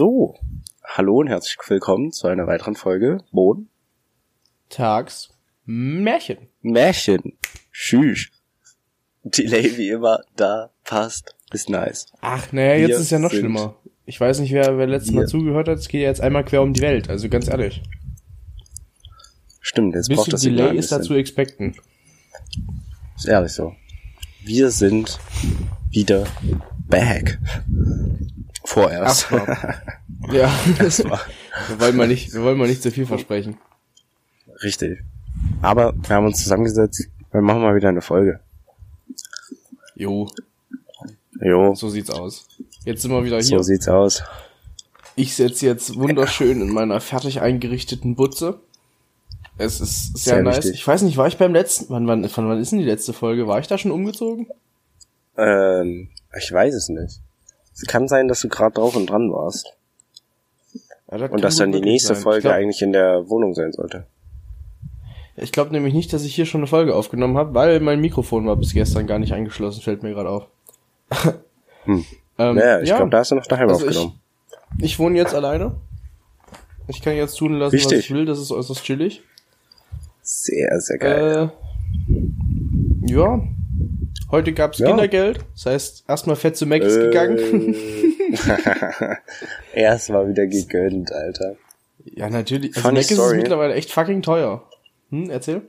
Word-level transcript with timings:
So, 0.00 0.34
hallo 0.82 1.18
und 1.18 1.26
herzlich 1.26 1.58
willkommen 1.68 2.10
zu 2.10 2.26
einer 2.26 2.46
weiteren 2.46 2.74
Folge 2.74 3.22
Boden. 3.32 3.68
Tags 4.70 5.28
Märchen. 5.66 6.38
Märchen. 6.62 7.34
Tschüss. 7.70 8.30
Delay 9.24 9.76
wie 9.76 9.90
immer, 9.90 10.20
da 10.36 10.70
passt, 10.84 11.36
ist 11.52 11.68
nice. 11.68 12.06
Ach, 12.22 12.50
naja, 12.50 12.76
jetzt 12.76 12.88
Wir 12.88 12.94
ist 12.96 13.02
es 13.02 13.10
ja 13.10 13.18
noch 13.18 13.30
schlimmer. 13.30 13.76
Ich 14.06 14.18
weiß 14.18 14.40
nicht, 14.40 14.52
wer, 14.52 14.78
wer 14.78 14.86
letztes 14.86 15.12
Mal 15.12 15.28
zugehört 15.28 15.68
hat. 15.68 15.76
Es 15.76 15.88
geht 15.88 16.00
ja 16.00 16.08
jetzt 16.08 16.22
einmal 16.22 16.46
quer 16.46 16.62
um 16.62 16.72
die 16.72 16.80
Welt. 16.80 17.10
Also 17.10 17.28
ganz 17.28 17.48
ehrlich. 17.48 17.82
Stimmt, 19.60 19.94
jetzt 19.96 20.08
braucht 20.08 20.32
das 20.32 20.40
Delay 20.40 20.78
ist 20.78 20.92
da 20.92 21.02
zu 21.02 21.08
bisschen. 21.08 21.18
expecten. 21.18 21.76
Ist 23.18 23.28
ehrlich 23.28 23.52
so. 23.52 23.74
Wir 24.46 24.70
sind 24.70 25.18
wieder 25.90 26.26
back. 26.88 27.38
Vorerst. 28.64 29.26
Ach, 29.32 29.76
Ja. 30.32 30.52
Wir 30.66 31.80
wollen 31.80 31.96
mal 31.96 32.06
nicht, 32.06 32.32
wir 32.34 32.42
wollen 32.42 32.58
mal 32.58 32.68
nicht 32.68 32.82
zu 32.82 32.90
viel 32.90 33.06
versprechen. 33.06 33.56
Richtig. 34.62 34.98
Aber 35.62 35.94
wir 36.06 36.16
haben 36.16 36.26
uns 36.26 36.42
zusammengesetzt, 36.42 37.08
wir 37.32 37.40
machen 37.40 37.62
mal 37.62 37.74
wieder 37.74 37.88
eine 37.88 38.02
Folge. 38.02 38.40
Jo, 39.94 40.28
Jo, 41.42 41.74
so 41.74 41.88
sieht's 41.88 42.10
aus. 42.10 42.46
Jetzt 42.84 43.02
sind 43.02 43.10
wir 43.12 43.24
wieder 43.24 43.40
so 43.42 43.56
hier. 43.56 43.64
sieht's 43.64 43.88
aus. 43.88 44.22
Ich 45.16 45.34
sitze 45.34 45.66
jetzt 45.66 45.96
wunderschön 45.96 46.60
in 46.60 46.68
meiner 46.70 47.00
fertig 47.00 47.40
eingerichteten 47.40 48.14
Butze. 48.14 48.60
Es 49.56 49.80
ist 49.80 50.18
sehr, 50.18 50.34
Sehr 50.34 50.42
nice. 50.42 50.56
wichtig. 50.58 50.74
Ich 50.74 50.86
weiß 50.86 51.02
nicht, 51.02 51.16
war 51.16 51.28
ich 51.28 51.38
beim 51.38 51.52
letzten, 51.52 51.86
wann, 51.88 52.06
wann, 52.06 52.28
von 52.28 52.48
wann 52.48 52.60
ist 52.60 52.72
denn 52.72 52.78
die 52.78 52.84
letzte 52.84 53.12
Folge? 53.12 53.46
War 53.46 53.58
ich 53.58 53.66
da 53.66 53.78
schon 53.78 53.90
umgezogen? 53.90 54.48
Ähm, 55.36 56.08
ich 56.38 56.52
weiß 56.52 56.74
es 56.74 56.88
nicht. 56.88 57.20
Es 57.80 57.86
kann 57.86 58.08
sein, 58.08 58.28
dass 58.28 58.40
du 58.40 58.48
gerade 58.48 58.74
drauf 58.74 58.94
und 58.94 59.08
dran 59.08 59.32
warst. 59.32 59.72
Ja, 61.10 61.18
das 61.18 61.30
Und 61.30 61.42
dass 61.42 61.56
dann 61.56 61.72
die 61.72 61.80
nächste 61.80 62.14
sein. 62.14 62.22
Folge 62.22 62.42
glaub- 62.42 62.54
eigentlich 62.54 62.82
in 62.82 62.92
der 62.92 63.28
Wohnung 63.28 63.54
sein 63.54 63.72
sollte. 63.72 64.04
Ich 65.36 65.52
glaube 65.52 65.72
nämlich 65.72 65.94
nicht, 65.94 66.12
dass 66.12 66.24
ich 66.24 66.34
hier 66.34 66.44
schon 66.44 66.60
eine 66.60 66.66
Folge 66.66 66.94
aufgenommen 66.94 67.38
habe, 67.38 67.54
weil 67.54 67.80
mein 67.80 68.00
Mikrofon 68.00 68.46
war 68.46 68.56
bis 68.56 68.74
gestern 68.74 69.06
gar 69.06 69.18
nicht 69.18 69.32
eingeschlossen, 69.32 69.80
fällt 69.80 70.02
mir 70.02 70.12
gerade 70.12 70.28
auf. 70.28 70.46
Hm. 71.84 72.04
ähm, 72.36 72.56
naja, 72.56 72.80
ich 72.80 72.94
glaube, 72.94 73.08
da 73.08 73.20
hast 73.20 73.30
du 73.30 73.36
noch 73.36 73.46
daheim 73.46 73.70
also 73.70 73.86
aufgenommen. 73.86 74.20
Ich, 74.76 74.84
ich 74.84 74.98
wohne 74.98 75.16
jetzt 75.16 75.34
alleine. 75.34 75.76
Ich 76.88 77.00
kann 77.00 77.16
jetzt 77.16 77.36
tun 77.36 77.54
lassen, 77.54 77.72
was 77.74 77.84
Wichtig. 77.84 78.00
ich 78.00 78.10
will, 78.10 78.26
das 78.26 78.38
ist 78.38 78.52
äußerst 78.52 78.84
chillig. 78.84 79.22
Sehr, 80.20 80.78
sehr 80.78 80.98
geil. 80.98 81.50
Äh, 83.06 83.10
ja. 83.10 83.40
Heute 84.30 84.52
gab's 84.52 84.78
Ja. 84.78 84.88
Kindergeld. 84.88 85.40
Das 85.54 85.66
heißt, 85.66 86.04
erstmal 86.08 86.36
fett 86.36 86.56
zu 86.56 86.66
gegangen. 86.66 87.74
Äh. 88.30 89.16
Erst 89.74 90.08
mal 90.10 90.28
wieder 90.28 90.46
gegönnt, 90.46 91.10
Alter. 91.12 91.56
ja, 92.04 92.30
natürlich. 92.30 92.76
Also 92.76 92.92
Mac 92.92 93.10
ist 93.10 93.32
mittlerweile 93.32 93.74
echt 93.74 93.90
fucking 93.90 94.22
teuer. 94.22 94.62
Hm, 95.10 95.30
erzähl. 95.30 95.62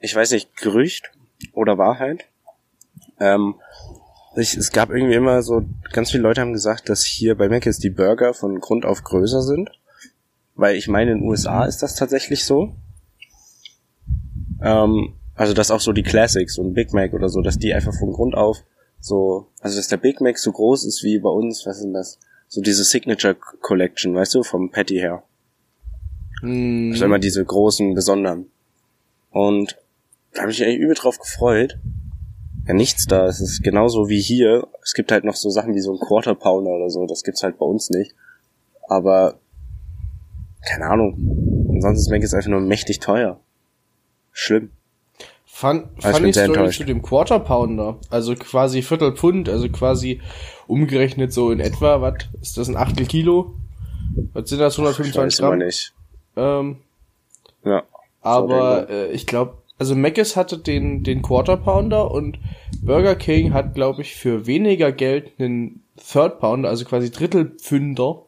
Ich 0.00 0.14
weiß 0.16 0.30
nicht, 0.30 0.56
Gerücht 0.56 1.10
oder 1.52 1.76
Wahrheit. 1.76 2.24
Ähm, 3.20 3.56
ich, 4.34 4.56
es 4.56 4.72
gab 4.72 4.88
irgendwie 4.88 5.14
immer 5.14 5.42
so, 5.42 5.62
ganz 5.92 6.10
viele 6.10 6.22
Leute 6.22 6.40
haben 6.40 6.54
gesagt, 6.54 6.88
dass 6.88 7.04
hier 7.04 7.34
bei 7.36 7.50
Mc's 7.50 7.78
die 7.78 7.90
Burger 7.90 8.32
von 8.32 8.60
Grund 8.60 8.86
auf 8.86 9.04
größer 9.04 9.42
sind. 9.42 9.70
Weil 10.54 10.76
ich 10.76 10.88
meine, 10.88 11.12
in 11.12 11.18
den 11.18 11.28
USA 11.28 11.66
ist 11.66 11.82
das 11.82 11.96
tatsächlich 11.96 12.46
so. 12.46 12.74
Ähm, 14.62 15.14
also 15.36 15.52
dass 15.54 15.70
auch 15.70 15.80
so 15.80 15.92
die 15.92 16.02
Classics 16.02 16.58
und 16.58 16.74
Big 16.74 16.92
Mac 16.92 17.12
oder 17.12 17.28
so, 17.28 17.40
dass 17.42 17.58
die 17.58 17.72
einfach 17.74 17.94
von 17.94 18.12
Grund 18.12 18.34
auf 18.34 18.64
so, 19.00 19.46
also 19.60 19.76
dass 19.76 19.88
der 19.88 19.98
Big 19.98 20.20
Mac 20.20 20.38
so 20.38 20.50
groß 20.50 20.84
ist 20.84 21.04
wie 21.04 21.18
bei 21.18 21.30
uns, 21.30 21.64
was 21.66 21.76
ist 21.76 21.84
denn 21.84 21.92
das? 21.92 22.18
So 22.48 22.60
diese 22.60 22.84
Signature 22.84 23.34
Collection, 23.34 24.14
weißt 24.14 24.34
du, 24.34 24.42
vom 24.42 24.70
Patty 24.70 24.96
her. 24.96 25.22
Hm, 26.40 26.90
Also 26.92 27.04
immer 27.04 27.18
diese 27.18 27.44
großen, 27.44 27.94
besonderen. 27.94 28.50
Und 29.30 29.76
da 30.32 30.42
habe 30.42 30.50
ich 30.50 30.58
mich 30.58 30.66
eigentlich 30.68 30.80
übel 30.80 30.94
drauf 30.94 31.18
gefreut. 31.18 31.78
Ja, 32.66 32.74
nichts 32.74 33.06
da. 33.06 33.26
Es 33.26 33.40
ist 33.40 33.62
genauso 33.62 34.08
wie 34.08 34.20
hier. 34.20 34.66
Es 34.82 34.94
gibt 34.94 35.12
halt 35.12 35.24
noch 35.24 35.36
so 35.36 35.50
Sachen 35.50 35.74
wie 35.74 35.80
so 35.80 35.92
ein 35.92 36.00
Quarter 36.00 36.34
Pounder 36.34 36.70
oder 36.70 36.90
so. 36.90 37.06
Das 37.06 37.22
gibt's 37.22 37.42
halt 37.42 37.58
bei 37.58 37.66
uns 37.66 37.90
nicht. 37.90 38.14
Aber, 38.88 39.38
keine 40.68 40.86
Ahnung. 40.86 41.68
Ansonsten 41.70 42.00
ist 42.00 42.10
Mac 42.10 42.22
jetzt 42.22 42.34
einfach 42.34 42.50
nur 42.50 42.60
mächtig 42.60 42.98
teuer. 43.00 43.40
Schlimm. 44.32 44.70
Fun, 45.58 45.88
Also 46.02 46.18
funny 46.18 46.32
Story 46.34 46.70
zu 46.70 46.84
dem 46.84 47.00
Quarter 47.00 47.38
Pounder. 47.40 47.98
Also 48.10 48.34
quasi 48.34 48.82
Viertel 48.82 49.16
Pfund, 49.16 49.48
also 49.48 49.70
quasi 49.70 50.20
umgerechnet 50.66 51.32
so 51.32 51.50
in 51.50 51.60
etwa, 51.60 52.02
was 52.02 52.14
ist 52.42 52.58
das, 52.58 52.68
ein 52.68 52.76
Achtel 52.76 53.06
Kilo? 53.06 53.54
Was 54.34 54.50
sind 54.50 54.58
das, 54.58 54.74
Ich 54.74 54.78
125 54.80 55.16
weiß 55.16 55.38
immer 55.38 55.48
Gramm? 55.48 55.58
nicht. 55.60 55.92
Ähm, 56.36 56.76
Ja. 57.64 57.84
aber 58.20 58.90
äh, 58.90 59.12
ich 59.12 59.26
glaube, 59.26 59.54
also 59.78 59.94
Mc's 59.94 60.36
hatte 60.36 60.58
den, 60.58 61.02
den 61.04 61.22
Quarter 61.22 61.56
Pounder 61.56 62.10
und 62.10 62.38
Burger 62.82 63.14
King 63.14 63.54
hat, 63.54 63.74
glaube 63.74 64.02
ich, 64.02 64.14
für 64.14 64.46
weniger 64.46 64.92
Geld 64.92 65.32
einen 65.38 65.82
Third 65.96 66.38
Pounder, 66.38 66.68
also 66.68 66.84
quasi 66.84 67.10
Drittelpfünder, 67.10 68.20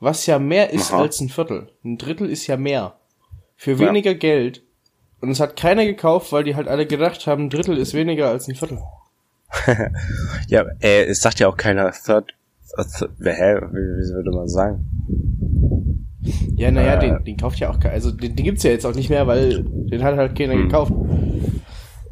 was 0.00 0.26
ja 0.26 0.40
mehr 0.40 0.70
ist 0.70 0.92
Aha. 0.92 1.02
als 1.02 1.20
ein 1.20 1.28
Viertel. 1.28 1.68
Ein 1.84 1.96
Drittel 1.96 2.28
ist 2.28 2.48
ja 2.48 2.56
mehr. 2.56 2.96
Für 3.56 3.72
Ja. 3.74 3.78
weniger 3.78 4.14
Geld. 4.16 4.62
Und 5.20 5.30
es 5.30 5.40
hat 5.40 5.56
keiner 5.56 5.84
gekauft, 5.84 6.32
weil 6.32 6.44
die 6.44 6.56
halt 6.56 6.68
alle 6.68 6.86
gedacht 6.86 7.26
haben, 7.26 7.44
ein 7.44 7.50
Drittel 7.50 7.76
ist 7.76 7.92
weniger 7.94 8.28
als 8.28 8.48
ein 8.48 8.54
Viertel. 8.54 8.78
Ja, 10.48 10.64
äh, 10.80 11.04
es 11.04 11.20
sagt 11.22 11.40
ja 11.40 11.48
auch 11.48 11.56
keiner 11.56 11.90
Third, 11.92 12.34
äh, 12.76 12.84
th 12.84 13.08
hä, 13.24 13.56
wie, 13.72 13.76
wie 13.76 14.14
würde 14.14 14.30
man 14.30 14.48
sagen? 14.48 14.86
Ja, 16.56 16.70
naja, 16.70 16.94
Äh. 16.96 17.00
den, 17.00 17.24
den 17.24 17.36
kauft 17.36 17.58
ja 17.58 17.70
auch 17.70 17.80
keiner. 17.80 17.94
Also 17.94 18.10
den, 18.12 18.36
den 18.36 18.44
gibt's 18.44 18.62
ja 18.62 18.70
jetzt 18.70 18.84
auch 18.86 18.94
nicht 18.94 19.10
mehr, 19.10 19.26
weil 19.26 19.62
den 19.64 20.02
hat 20.04 20.16
halt 20.16 20.36
keiner 20.38 20.54
Hm. 20.54 20.62
gekauft. 20.68 20.92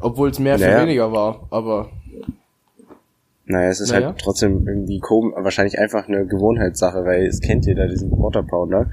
Obwohl 0.01 0.29
es 0.29 0.39
mehr 0.39 0.57
für 0.57 0.65
Naja. 0.65 0.81
weniger 0.83 1.11
war, 1.11 1.47
aber 1.51 1.89
Naja, 3.45 3.69
es 3.69 3.79
ist 3.79 3.91
Naja. 3.91 4.07
halt 4.07 4.19
trotzdem 4.19 4.67
irgendwie 4.67 4.99
komisch, 4.99 5.33
wahrscheinlich 5.37 5.79
einfach 5.79 6.07
eine 6.07 6.25
Gewohnheitssache, 6.25 7.03
weil 7.05 7.25
es 7.25 7.39
kennt 7.41 7.65
jeder 7.65 7.87
diesen 7.87 8.11
Quarter 8.11 8.43
Pounder. 8.43 8.91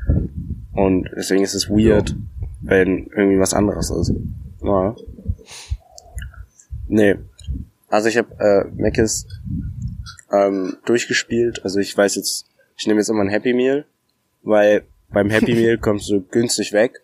Und 0.73 1.09
deswegen 1.17 1.43
ist 1.43 1.55
es 1.55 1.69
weird, 1.71 2.15
wenn 2.67 3.07
irgendwie 3.17 3.39
was 3.39 3.55
anderes 3.55 3.91
ist. 3.91 4.13
Ja. 4.63 4.97
Nee. 6.89 7.17
Also 7.89 8.09
ich 8.09 8.17
habe 8.17 8.35
äh, 8.39 8.65
Mc's 8.75 9.27
ähm, 10.33 10.77
durchgespielt. 10.85 11.65
Also 11.65 11.79
ich 11.79 11.97
weiß 11.97 12.17
jetzt, 12.17 12.47
ich 12.77 12.87
nehme 12.87 13.01
jetzt 13.01 13.09
immer 13.09 13.23
ein 13.23 13.29
Happy 13.29 13.55
Meal, 13.55 13.87
weil 14.43 14.83
beim 15.11 15.31
Happy 15.31 15.55
Meal 15.61 15.79
kommst 15.79 16.11
du 16.11 16.21
günstig 16.21 16.73
weg, 16.73 17.03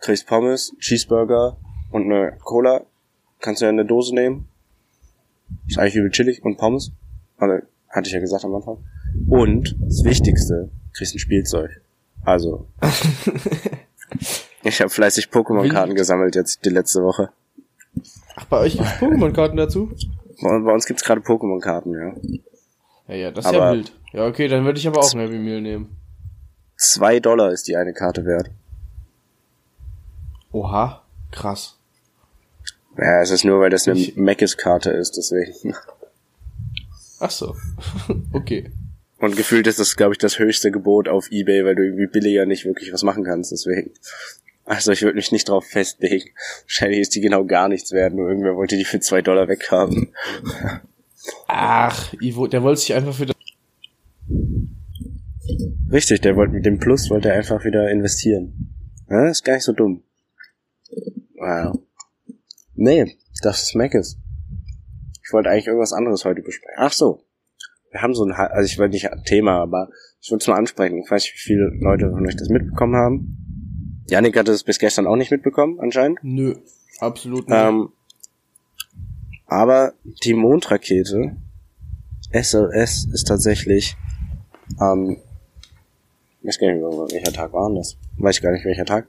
kriegst 0.00 0.26
Pommes, 0.26 0.74
Cheeseburger 0.78 1.56
und 1.90 2.04
eine 2.04 2.36
Cola. 2.42 2.84
Kannst 3.40 3.60
du 3.60 3.66
ja 3.66 3.70
in 3.70 3.78
eine 3.78 3.86
Dose 3.86 4.14
nehmen. 4.14 4.48
Ist 5.68 5.78
eigentlich 5.78 5.96
übel 5.96 6.10
chillig 6.10 6.44
und 6.44 6.56
Pommes. 6.56 6.92
Aber 7.36 7.62
hatte 7.88 8.08
ich 8.08 8.14
ja 8.14 8.20
gesagt 8.20 8.44
am 8.44 8.54
Anfang. 8.54 8.78
Und 9.28 9.76
das 9.80 10.02
Wichtigste, 10.02 10.70
kriegst 10.92 11.14
ein 11.14 11.18
Spielzeug. 11.20 11.80
Also. 12.24 12.66
ich 14.64 14.80
habe 14.80 14.90
fleißig 14.90 15.26
Pokémon-Karten 15.26 15.94
gesammelt 15.94 16.34
jetzt 16.34 16.64
die 16.64 16.70
letzte 16.70 17.02
Woche. 17.02 17.30
ach, 18.36 18.44
bei 18.46 18.58
euch 18.60 18.76
gibt's 18.76 18.92
Pokémon-Karten 18.92 19.56
dazu? 19.56 19.90
Bei 20.42 20.58
bei 20.58 20.72
uns 20.72 20.86
gibt's 20.86 21.04
gerade 21.04 21.20
Pokémon-Karten, 21.20 21.92
ja. 21.92 22.14
Ja, 23.08 23.14
ja, 23.14 23.30
das 23.30 23.44
ist 23.46 23.52
ja 23.52 23.60
Aber- 23.60 23.76
wild. 23.76 23.92
Ja, 24.12 24.26
okay, 24.26 24.46
dann 24.48 24.64
würde 24.64 24.78
ich 24.78 24.86
aber 24.86 25.00
auch 25.00 25.12
ein 25.12 25.18
Happy 25.20 25.38
Meal 25.38 25.60
nehmen. 25.60 25.96
Zwei 26.76 27.18
Dollar 27.20 27.50
ist 27.50 27.66
die 27.66 27.76
eine 27.76 27.92
Karte 27.92 28.24
wert. 28.24 28.50
Oha, 30.52 31.02
krass. 31.32 31.78
Ja, 32.96 33.20
es 33.22 33.30
ist 33.30 33.44
nur, 33.44 33.60
weil 33.60 33.70
das 33.70 33.88
eine 33.88 33.98
Mc's-Karte 34.14 34.90
ist, 34.90 35.16
deswegen. 35.16 35.74
Ach 37.18 37.30
so. 37.30 37.56
okay. 38.32 38.70
Und 39.18 39.36
gefühlt 39.36 39.66
ist 39.66 39.78
das, 39.80 39.96
glaube 39.96 40.12
ich, 40.12 40.18
das 40.18 40.38
höchste 40.38 40.70
Gebot 40.70 41.08
auf 41.08 41.30
Ebay, 41.32 41.64
weil 41.64 41.74
du 41.74 41.82
irgendwie 41.84 42.06
billiger 42.06 42.46
nicht 42.46 42.64
wirklich 42.64 42.92
was 42.92 43.02
machen 43.02 43.24
kannst, 43.24 43.50
deswegen. 43.52 43.90
Also 44.64 44.92
ich 44.92 45.02
würde 45.02 45.16
mich 45.16 45.32
nicht 45.32 45.48
drauf 45.48 45.66
festlegen. 45.66 46.30
Wahrscheinlich 46.62 47.00
ist 47.00 47.14
die 47.14 47.20
genau 47.20 47.44
gar 47.44 47.68
nichts 47.68 47.92
wert, 47.92 48.14
nur 48.14 48.28
irgendwer 48.28 48.56
wollte 48.56 48.76
die 48.76 48.84
für 48.84 49.00
zwei 49.00 49.20
Dollar 49.20 49.48
weghaben. 49.48 50.14
Ach, 51.48 52.12
Ivo, 52.20 52.46
der 52.46 52.62
wollte 52.62 52.80
sich 52.80 52.94
einfach 52.94 53.14
für 53.14 53.26
das 53.26 53.34
Richtig, 55.90 56.22
der 56.22 56.34
wollte 56.36 56.54
mit 56.54 56.66
dem 56.66 56.78
Plus 56.78 57.10
wollte 57.10 57.28
er 57.28 57.36
einfach 57.36 57.64
wieder 57.64 57.90
investieren. 57.90 58.74
Ja, 59.08 59.28
ist 59.28 59.44
gar 59.44 59.54
nicht 59.54 59.64
so 59.64 59.72
dumm. 59.72 60.02
Wow. 61.36 61.78
Nee, 62.74 63.16
das 63.42 63.62
ist 63.62 63.74
Mc's. 63.74 64.18
Ich 65.24 65.32
wollte 65.32 65.50
eigentlich 65.50 65.66
irgendwas 65.66 65.92
anderes 65.92 66.24
heute 66.24 66.42
besprechen. 66.42 66.78
Ach 66.78 66.92
so. 66.92 67.22
Wir 67.90 68.02
haben 68.02 68.14
so 68.14 68.24
ein, 68.24 68.32
also 68.32 68.66
ich 68.66 68.78
wollte 68.78 68.92
nicht 68.92 69.08
Thema, 69.26 69.60
aber 69.60 69.88
ich 70.20 70.30
wollte 70.30 70.42
es 70.42 70.48
mal 70.48 70.56
ansprechen. 70.56 70.98
Ich 70.98 71.10
weiß 71.10 71.22
nicht, 71.22 71.34
wie 71.34 71.38
viele 71.38 71.70
Leute 71.80 72.10
von 72.10 72.26
euch 72.26 72.36
das 72.36 72.48
mitbekommen 72.48 72.96
haben. 72.96 73.43
Janik 74.08 74.36
hatte 74.36 74.52
es 74.52 74.64
bis 74.64 74.78
gestern 74.78 75.06
auch 75.06 75.16
nicht 75.16 75.30
mitbekommen, 75.30 75.80
anscheinend. 75.80 76.18
Nö, 76.22 76.54
absolut 76.98 77.48
nicht. 77.48 77.58
Ähm, 77.58 77.90
aber 79.46 79.94
die 80.24 80.34
Mondrakete 80.34 81.36
SLS 82.32 83.06
ist 83.12 83.28
tatsächlich 83.28 83.96
ähm, 84.80 85.18
weiß 86.42 86.58
gar 86.58 86.72
nicht 86.72 86.82
welcher 86.82 87.32
Tag 87.32 87.52
war 87.52 87.72
das? 87.74 87.96
Weiß 88.18 88.36
ich 88.36 88.42
gar 88.42 88.52
nicht, 88.52 88.64
welcher 88.64 88.84
Tag. 88.84 89.08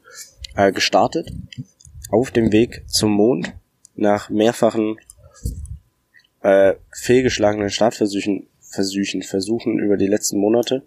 Äh, 0.55 0.71
gestartet 0.71 1.31
auf 2.09 2.31
dem 2.31 2.51
Weg 2.51 2.83
zum 2.87 3.11
Mond 3.11 3.53
nach 3.95 4.29
mehrfachen 4.29 4.97
äh, 6.41 6.75
fehlgeschlagenen 6.91 7.69
Startversuchen 7.69 8.47
Versuchen, 8.59 9.21
Versuchen 9.21 9.79
über 9.79 9.95
die 9.95 10.07
letzten 10.07 10.37
Monate. 10.37 10.83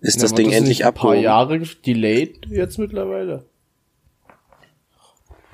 Ist 0.00 0.16
Na, 0.16 0.22
das 0.22 0.34
Ding 0.34 0.46
nicht 0.48 0.56
endlich 0.56 0.84
ein 0.84 0.94
paar 0.94 1.10
abgehoben? 1.10 1.22
Jahre 1.22 1.58
delayed 1.60 2.46
jetzt 2.46 2.78
mittlerweile. 2.78 3.44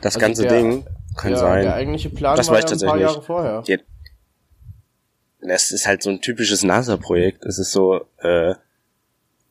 Das 0.01 0.15
Also 0.17 0.21
ganze 0.21 0.43
der- 0.43 0.53
Ding 0.53 0.87
kann 1.17 1.33
ja, 1.33 1.39
sein. 1.39 1.63
Der 1.63 1.75
eigentliche 1.75 2.11
Plan 2.11 2.37
Das 2.37 2.49
war 2.49 2.61
ja 2.61 2.67
ein 2.67 2.79
paar 2.79 2.99
Jahre 2.99 3.23
vorher. 3.23 3.63
Ja. 3.67 3.79
Das 5.41 5.71
ist 5.71 5.87
halt 5.87 6.03
so 6.03 6.11
ein 6.11 6.21
typisches 6.21 6.63
NASA-Projekt. 6.65 7.45
Es 7.45 7.59
ist 7.59 7.73
so, 7.73 8.05
äh, 8.19 8.55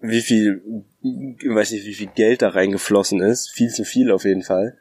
wie 0.02 0.22
viel, 0.22 0.84
ich 1.02 1.50
weiß 1.50 1.72
nicht, 1.72 1.86
wie 1.86 1.94
viel 1.94 2.08
Geld 2.16 2.42
da 2.42 2.50
reingeflossen 2.50 3.22
ist. 3.22 3.50
Viel 3.52 3.70
zu 3.70 3.84
viel 3.84 4.12
auf 4.12 4.24
jeden 4.26 4.44
Fall. 4.44 4.78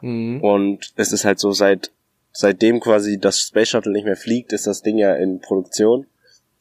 Mhm. 0.00 0.40
Und 0.42 0.92
es 0.96 1.12
ist 1.12 1.24
halt 1.24 1.40
so, 1.40 1.52
seit, 1.52 1.90
seitdem 2.32 2.80
quasi 2.80 3.18
das 3.18 3.40
Space 3.40 3.70
Shuttle 3.70 3.92
nicht 3.92 4.04
mehr 4.04 4.16
fliegt, 4.16 4.52
ist 4.52 4.66
das 4.66 4.82
Ding 4.82 4.98
ja 4.98 5.14
in 5.14 5.40
Produktion. 5.40 6.06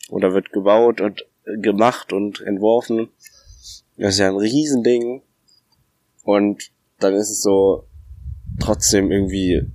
Oder 0.10 0.34
wird 0.34 0.52
gebaut 0.52 1.02
und 1.02 1.26
gemacht 1.56 2.14
und 2.14 2.42
entworfen. 2.42 3.10
Das 3.98 4.14
ist 4.14 4.20
ja 4.20 4.28
ein 4.28 4.38
Riesending. 4.38 5.22
Und 6.24 6.72
dann 7.00 7.14
ist 7.14 7.30
es 7.30 7.42
so 7.42 7.88
trotzdem 8.60 9.12
irgendwie 9.12 9.72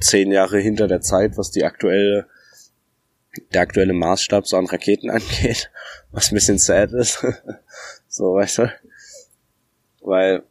zehn 0.00 0.30
Jahre 0.30 0.58
hinter 0.58 0.88
der 0.88 1.00
Zeit, 1.00 1.38
was 1.38 1.50
die 1.50 1.64
aktuelle, 1.64 2.26
der 3.52 3.62
aktuelle 3.62 3.92
Maßstab 3.92 4.46
so 4.46 4.56
an 4.56 4.66
Raketen 4.66 5.10
angeht, 5.10 5.70
was 6.10 6.30
ein 6.30 6.34
bisschen 6.34 6.58
sad 6.58 6.92
ist. 6.92 7.24
so, 8.08 8.34
weißt 8.34 8.58
du? 8.58 8.72
Weil, 10.02 10.42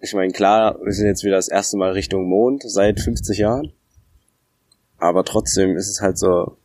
ich 0.00 0.14
meine, 0.14 0.32
klar, 0.32 0.78
wir 0.82 0.92
sind 0.92 1.06
jetzt 1.06 1.24
wieder 1.24 1.36
das 1.36 1.48
erste 1.48 1.76
Mal 1.76 1.92
Richtung 1.92 2.28
Mond 2.28 2.62
seit 2.66 3.00
50 3.00 3.38
Jahren. 3.38 3.72
Aber 4.98 5.24
trotzdem 5.24 5.76
ist 5.76 5.88
es 5.88 6.00
halt 6.00 6.18
so, 6.18 6.56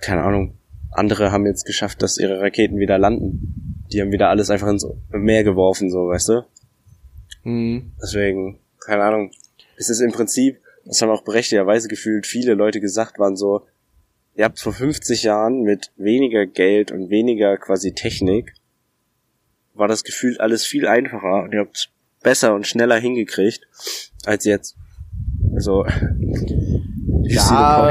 keine 0.00 0.22
Ahnung, 0.22 0.56
andere 0.94 1.32
haben 1.32 1.46
jetzt 1.46 1.64
geschafft, 1.64 2.02
dass 2.02 2.18
ihre 2.18 2.40
Raketen 2.40 2.78
wieder 2.78 2.98
landen. 2.98 3.84
Die 3.92 4.00
haben 4.00 4.12
wieder 4.12 4.28
alles 4.28 4.50
einfach 4.50 4.68
ins 4.68 4.86
Meer 5.10 5.44
geworfen, 5.44 5.90
so, 5.90 6.08
weißt 6.08 6.28
du? 6.30 6.44
Mhm. 7.44 7.92
Deswegen, 8.00 8.58
keine 8.80 9.04
Ahnung. 9.04 9.30
Es 9.76 9.90
ist 9.90 10.00
im 10.00 10.12
Prinzip, 10.12 10.60
das 10.84 11.02
haben 11.02 11.10
auch 11.10 11.24
berechtigterweise 11.24 11.88
gefühlt 11.88 12.26
viele 12.26 12.54
Leute 12.54 12.80
gesagt, 12.80 13.18
waren 13.18 13.36
so, 13.36 13.66
ihr 14.34 14.44
habt 14.44 14.58
vor 14.58 14.72
50 14.72 15.22
Jahren 15.22 15.62
mit 15.62 15.92
weniger 15.96 16.46
Geld 16.46 16.90
und 16.92 17.10
weniger 17.10 17.56
quasi 17.56 17.92
Technik, 17.92 18.54
war 19.74 19.88
das 19.88 20.04
gefühlt 20.04 20.40
alles 20.40 20.64
viel 20.64 20.86
einfacher 20.86 21.42
und 21.42 21.52
ihr 21.52 21.60
habt 21.60 21.90
besser 22.22 22.54
und 22.54 22.66
schneller 22.66 22.98
hingekriegt, 22.98 23.66
als 24.24 24.44
jetzt. 24.44 24.76
Also, 25.54 25.84
the 27.28 27.34
Ja. 27.34 27.90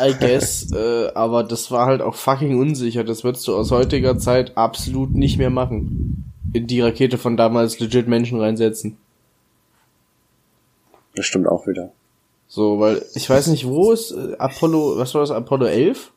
I 0.00 0.14
guess, 0.18 0.70
äh, 0.72 1.08
aber 1.14 1.44
das 1.44 1.70
war 1.70 1.86
halt 1.86 2.02
auch 2.02 2.14
fucking 2.14 2.58
unsicher. 2.60 3.04
Das 3.04 3.24
würdest 3.24 3.46
du 3.48 3.56
aus 3.56 3.70
heutiger 3.70 4.18
Zeit 4.18 4.56
absolut 4.56 5.14
nicht 5.14 5.38
mehr 5.38 5.50
machen. 5.50 6.32
In 6.52 6.66
die 6.66 6.80
Rakete 6.80 7.18
von 7.18 7.36
damals 7.36 7.78
legit 7.80 8.08
Menschen 8.08 8.40
reinsetzen. 8.40 8.96
Das 11.14 11.26
stimmt 11.26 11.46
auch 11.48 11.66
wieder. 11.66 11.90
So, 12.46 12.80
weil 12.80 13.02
ich 13.14 13.28
weiß 13.28 13.48
nicht, 13.48 13.66
wo 13.66 13.92
ist 13.92 14.12
äh, 14.12 14.34
Apollo, 14.38 14.96
was 14.98 15.14
war 15.14 15.20
das, 15.20 15.30
Apollo 15.30 15.66
11? 15.66 16.12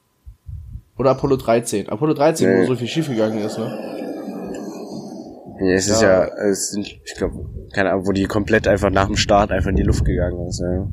Oder 0.97 1.11
Apollo 1.11 1.37
13? 1.37 1.89
Apollo 1.89 2.13
13, 2.13 2.47
Nee. 2.49 2.61
wo 2.63 2.67
so 2.67 2.75
viel 2.75 2.87
schief 2.87 3.07
gegangen 3.09 3.39
ist, 3.39 3.57
ne? 3.57 3.87
Ja, 5.59 5.73
es 5.73 5.87
ist 5.87 6.01
Ja. 6.01 6.25
ja, 6.25 6.35
es 6.49 6.71
sind, 6.71 6.87
ich 6.87 7.15
glaube, 7.15 7.45
keine 7.73 7.91
Ahnung, 7.91 8.07
wo 8.07 8.11
die 8.11 8.25
komplett 8.25 8.67
einfach 8.67 8.89
nach 8.89 9.07
dem 9.07 9.15
Start 9.17 9.51
einfach 9.51 9.69
in 9.69 9.75
die 9.75 9.83
Luft 9.83 10.05
gegangen 10.05 10.47
ist, 10.47 10.59
ja. 10.59 10.87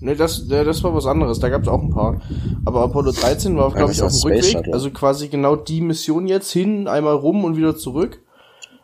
Ne, 0.00 0.14
das, 0.14 0.44
ja, 0.48 0.62
das 0.64 0.82
war 0.84 0.94
was 0.94 1.06
anderes, 1.06 1.40
da 1.40 1.48
gab 1.48 1.62
es 1.62 1.68
auch 1.68 1.82
ein 1.82 1.90
paar. 1.90 2.20
Aber 2.64 2.82
Apollo 2.82 3.12
13 3.12 3.56
war, 3.56 3.72
glaube 3.72 3.92
ich, 3.92 4.02
auf 4.02 4.12
dem 4.12 4.22
Rückweg. 4.30 4.44
Shuttle. 4.44 4.72
Also 4.72 4.90
quasi 4.90 5.28
genau 5.28 5.56
die 5.56 5.80
Mission 5.80 6.28
jetzt 6.28 6.52
hin, 6.52 6.86
einmal 6.88 7.14
rum 7.16 7.44
und 7.44 7.56
wieder 7.56 7.76
zurück. 7.76 8.20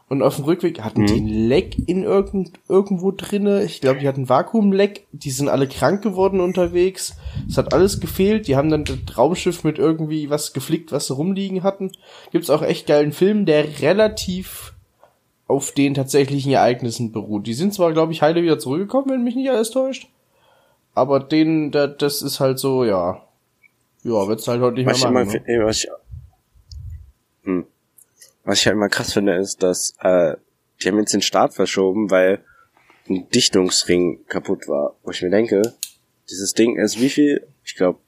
Und 0.09 0.23
auf 0.23 0.37
dem 0.37 0.45
Rückweg 0.45 0.83
hatten 0.83 1.03
Mhm. 1.03 1.07
die 1.07 1.21
ein 1.21 1.49
Leck 1.49 1.77
in 1.89 2.03
irgend, 2.03 2.53
irgendwo 2.69 3.11
drinne. 3.11 3.65
Ich 3.65 3.81
glaube, 3.81 4.01
die 4.01 4.07
hatten 4.09 4.29
Vakuumleck. 4.29 5.07
Die 5.13 5.31
sind 5.31 5.49
alle 5.49 5.67
krank 5.67 6.03
geworden 6.03 6.41
unterwegs. 6.41 7.17
Es 7.49 7.57
hat 7.57 7.73
alles 7.73 8.01
gefehlt. 8.01 8.47
Die 8.47 8.55
haben 8.55 8.69
dann 8.69 8.85
das 8.85 8.99
Raumschiff 9.17 9.65
mit 9.65 9.79
irgendwie 9.79 10.29
was 10.29 10.53
geflickt, 10.53 10.93
was 10.93 11.07
sie 11.07 11.15
rumliegen 11.15 11.63
hatten. 11.63 11.91
Gibt's 12.33 12.51
auch 12.51 12.63
echt 12.63 12.87
geilen 12.87 13.13
Film, 13.13 13.47
der 13.47 13.81
relativ 13.81 14.75
auf 15.47 15.73
den 15.73 15.95
tatsächlichen 15.95 16.53
Ereignissen 16.53 17.11
beruht. 17.13 17.47
Die 17.47 17.55
sind 17.55 17.73
zwar, 17.73 17.93
glaube 17.93 18.13
ich, 18.13 18.21
heile 18.23 18.43
wieder 18.43 18.59
zurückgekommen, 18.59 19.09
wenn 19.11 19.25
mich 19.25 19.37
nicht 19.37 19.51
alles 19.51 19.71
täuscht. 19.71 20.09
Aber 20.95 21.21
den, 21.21 21.71
da, 21.71 21.87
das 21.87 22.23
ist 22.23 22.41
halt 22.41 22.59
so, 22.59 22.85
ja. 22.85 23.27
Ja, 24.03 24.29
wird's 24.29 24.47
halt 24.47 24.61
heute 24.61 24.77
nicht 24.77 24.87
Was 24.87 24.99
ich, 24.99 25.05
mehr 25.05 25.11
immer, 25.11 25.25
machen. 25.25 25.43
Ne? 25.47 25.59
fi- 25.59 25.65
was, 25.65 25.85
ich, 25.85 25.91
hm. 27.43 27.67
was 28.45 28.61
ich 28.61 28.67
halt 28.67 28.77
immer 28.77 28.89
krass 28.89 29.13
finde, 29.13 29.35
ist, 29.37 29.63
dass 29.63 29.95
äh, 30.01 30.37
die 30.83 30.89
haben 30.89 30.99
jetzt 30.99 31.15
den 31.15 31.23
Start 31.23 31.55
verschoben, 31.55 32.11
weil 32.11 32.45
ein 33.09 33.29
Dichtungsring 33.31 34.25
kaputt 34.27 34.69
war. 34.69 34.97
Wo 35.03 35.11
ich 35.11 35.23
mir 35.23 35.31
denke, 35.31 35.75
dieses 36.31 36.55
Ding 36.55 36.77
ist 36.79 37.01
wie 37.01 37.11
viel? 37.11 37.47
Ich 37.65 37.75
glaube, 37.75 37.99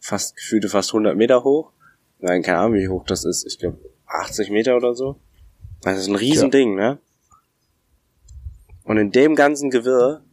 fast 0.00 0.36
gefühlte 0.36 0.68
fast 0.68 0.90
100 0.90 1.16
Meter 1.16 1.44
hoch. 1.44 1.70
Nein, 2.20 2.42
keine 2.42 2.58
Ahnung, 2.58 2.74
wie 2.74 2.88
hoch 2.88 3.04
das 3.06 3.24
ist. 3.24 3.44
Ich 3.46 3.58
glaube, 3.58 3.78
80 4.06 4.50
Meter 4.50 4.76
oder 4.76 4.94
so. 4.94 5.16
Das 5.82 5.98
ist 5.98 6.08
ein 6.08 6.14
Riesending, 6.14 6.74
ne? 6.74 6.98
Und 8.84 8.98
in 8.98 9.10
dem 9.10 9.34
ganzen 9.34 9.70
Gewirr 9.70 10.23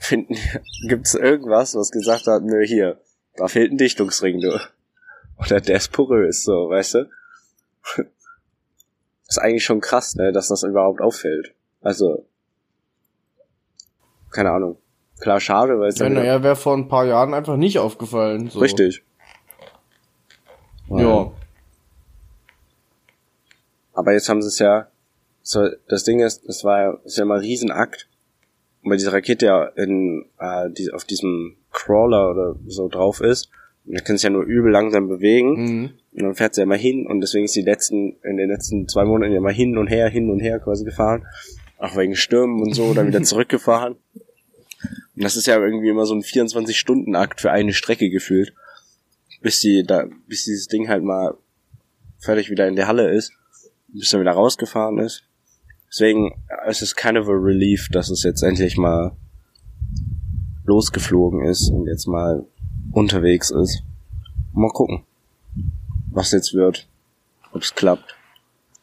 finden, 0.00 0.34
gibt's 0.88 1.14
irgendwas, 1.14 1.76
was 1.76 1.92
gesagt 1.92 2.26
hat, 2.26 2.42
nö, 2.42 2.64
hier, 2.64 2.98
da 3.36 3.46
fehlt 3.46 3.70
ein 3.70 3.78
Dichtungsring, 3.78 4.40
du. 4.40 4.58
Oder 5.38 5.60
der 5.60 5.76
ist 5.76 5.92
porös, 5.92 6.42
so, 6.42 6.70
weißt 6.70 6.94
du? 6.94 7.10
ist 9.28 9.38
eigentlich 9.38 9.64
schon 9.64 9.80
krass, 9.80 10.16
ne, 10.16 10.32
dass 10.32 10.48
das 10.48 10.64
überhaupt 10.64 11.00
auffällt. 11.00 11.54
Also, 11.80 12.26
keine 14.30 14.50
Ahnung. 14.50 14.78
Klar, 15.20 15.38
schade, 15.38 15.78
weil 15.78 15.88
es 15.88 15.98
Ja, 15.98 16.08
naja, 16.08 16.42
wäre 16.42 16.56
vor 16.56 16.76
ein 16.76 16.88
paar 16.88 17.04
Jahren 17.04 17.34
einfach 17.34 17.56
nicht 17.56 17.78
aufgefallen. 17.78 18.48
So. 18.48 18.58
richtig. 18.60 19.04
Ja. 20.88 21.30
Aber 23.92 24.12
jetzt 24.12 24.28
haben 24.28 24.40
sie 24.40 24.48
es 24.48 24.58
ja, 24.58 24.88
so, 25.42 25.68
das 25.88 26.04
Ding 26.04 26.20
ist, 26.20 26.44
es 26.44 26.64
war 26.64 26.80
ja, 26.80 26.98
ist 27.04 27.18
ja 27.18 27.24
mal 27.24 27.38
ein 27.38 27.40
Riesenakt. 27.40 28.08
Und 28.82 28.90
weil 28.90 28.98
diese 28.98 29.12
Rakete 29.12 29.46
ja 29.46 29.64
in, 29.76 30.26
äh, 30.38 30.70
die, 30.70 30.90
auf 30.92 31.04
diesem 31.04 31.56
Crawler 31.70 32.30
oder 32.30 32.56
so 32.66 32.88
drauf 32.88 33.20
ist, 33.20 33.50
und 33.86 33.98
da 33.98 34.04
kann 34.04 34.16
es 34.16 34.22
ja 34.22 34.30
nur 34.30 34.44
übel 34.44 34.70
langsam 34.70 35.08
bewegen. 35.08 35.54
Mhm. 35.54 35.90
Und 36.12 36.22
dann 36.22 36.34
fährt 36.34 36.54
sie 36.54 36.60
ja 36.60 36.64
immer 36.64 36.76
hin 36.76 37.06
und 37.06 37.20
deswegen 37.20 37.44
ist 37.44 37.56
die 37.56 37.62
letzten, 37.62 38.16
in 38.22 38.36
den 38.36 38.48
letzten 38.48 38.88
zwei 38.88 39.04
Monaten 39.04 39.32
ja 39.32 39.40
mal 39.40 39.52
hin 39.52 39.78
und 39.78 39.86
her, 39.86 40.08
hin 40.08 40.30
und 40.30 40.40
her 40.40 40.58
quasi 40.58 40.84
gefahren. 40.84 41.26
Auch 41.78 41.96
wegen 41.96 42.14
Stürmen 42.14 42.60
und 42.60 42.74
so, 42.74 42.92
dann 42.94 43.06
wieder 43.06 43.22
zurückgefahren. 43.24 43.94
Und 43.94 45.24
das 45.24 45.36
ist 45.36 45.46
ja 45.46 45.58
irgendwie 45.58 45.88
immer 45.88 46.06
so 46.06 46.14
ein 46.14 46.22
24-Stunden-Akt 46.22 47.40
für 47.40 47.50
eine 47.50 47.72
Strecke 47.72 48.10
gefühlt. 48.10 48.52
Bis 49.40 49.60
die 49.60 49.84
da, 49.84 50.06
bis 50.26 50.44
dieses 50.44 50.66
Ding 50.66 50.88
halt 50.88 51.02
mal 51.02 51.34
fertig 52.18 52.50
wieder 52.50 52.68
in 52.68 52.76
der 52.76 52.86
Halle 52.86 53.10
ist. 53.10 53.32
Bis 53.88 54.12
er 54.12 54.20
wieder 54.20 54.32
rausgefahren 54.32 54.98
ist. 54.98 55.24
Deswegen 55.90 56.40
es 56.66 56.82
ist 56.82 56.96
kind 56.96 57.18
of 57.18 57.28
a 57.28 57.32
relief, 57.32 57.88
dass 57.90 58.10
es 58.10 58.22
jetzt 58.22 58.42
endlich 58.42 58.76
mal 58.76 59.12
losgeflogen 60.64 61.44
ist 61.44 61.68
und 61.70 61.86
jetzt 61.86 62.06
mal 62.06 62.46
unterwegs 62.92 63.50
ist. 63.50 63.82
Mal 64.52 64.70
gucken, 64.70 65.04
was 66.10 66.32
jetzt 66.32 66.54
wird. 66.54 66.86
Ob 67.52 67.62
es 67.62 67.74
klappt. 67.74 68.14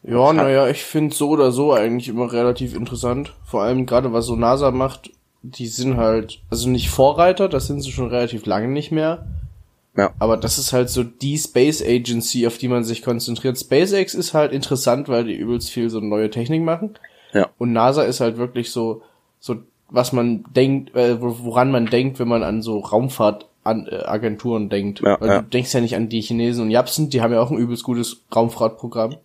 Ja, 0.04 0.32
naja, 0.34 0.68
ich 0.68 0.84
finde 0.84 1.16
so 1.16 1.30
oder 1.30 1.52
so 1.52 1.74
eigentlich 1.74 2.10
immer 2.10 2.32
relativ 2.32 2.76
interessant. 2.76 3.34
Vor 3.44 3.64
allem 3.64 3.86
gerade 3.86 4.14
was 4.14 4.26
so 4.26 4.36
NASA 4.36 4.72
macht, 4.72 5.12
die 5.42 5.68
sind 5.68 5.98
halt, 5.98 6.42
also 6.50 6.70
nicht 6.70 6.90
Vorreiter, 6.90 7.50
das 7.50 7.68
sind 7.68 7.82
sie 7.82 7.92
schon 7.92 8.10
relativ 8.10 8.46
lange 8.46 8.68
nicht 8.68 8.92
mehr. 8.92 9.28
Ja. 9.98 10.13
Aber 10.20 10.38
das 10.38 10.58
ist 10.60 10.72
halt 10.74 10.89
so 10.89 11.04
die 11.04 11.38
Space 11.38 11.82
Agency, 11.84 12.46
auf 12.48 12.58
die 12.58 12.68
man 12.68 12.84
sich 12.84 13.01
konzentriert. 13.01 13.58
SpaceX 13.58 14.13
ist 14.13 14.34
halt 14.34 14.51
interessant, 14.54 15.10
weil 15.10 15.24
die 15.25 15.34
übelst 15.36 15.72
viel 15.72 15.89
so 15.89 16.00
neue 16.00 16.30
Technik 16.30 16.62
machen. 16.63 16.98
Ja. 17.34 17.50
Und 17.58 17.74
NASA 17.74 18.04
ist 18.04 18.20
halt 18.22 18.38
wirklich 18.38 18.72
so, 18.72 19.01
so 19.39 19.56
was 19.89 20.13
man 20.13 20.46
denkt, 20.56 20.96
äh, 20.96 21.20
wo- 21.22 21.39
woran 21.39 21.72
man 21.72 21.88
denkt, 21.88 22.20
wenn 22.20 22.27
man 22.27 22.44
an 22.44 22.62
so 22.62 22.80
Raumfahrtagenturen 22.80 24.70
denkt. 24.70 25.01
Ja, 25.01 25.20
weil 25.20 25.30
ja. 25.30 25.42
du 25.42 25.48
denkst 25.50 25.74
ja 25.74 25.82
nicht 25.82 25.96
an 25.96 26.10
die 26.10 26.22
Chinesen 26.22 26.63
und 26.63 26.72
Japsen, 26.72 27.10
die 27.10 27.22
haben 27.22 27.34
ja 27.34 27.42
auch 27.42 27.51
ein 27.51 27.58
übelst 27.58 27.84
gutes 27.84 28.24
Raumfahrtprogramm. 28.36 29.16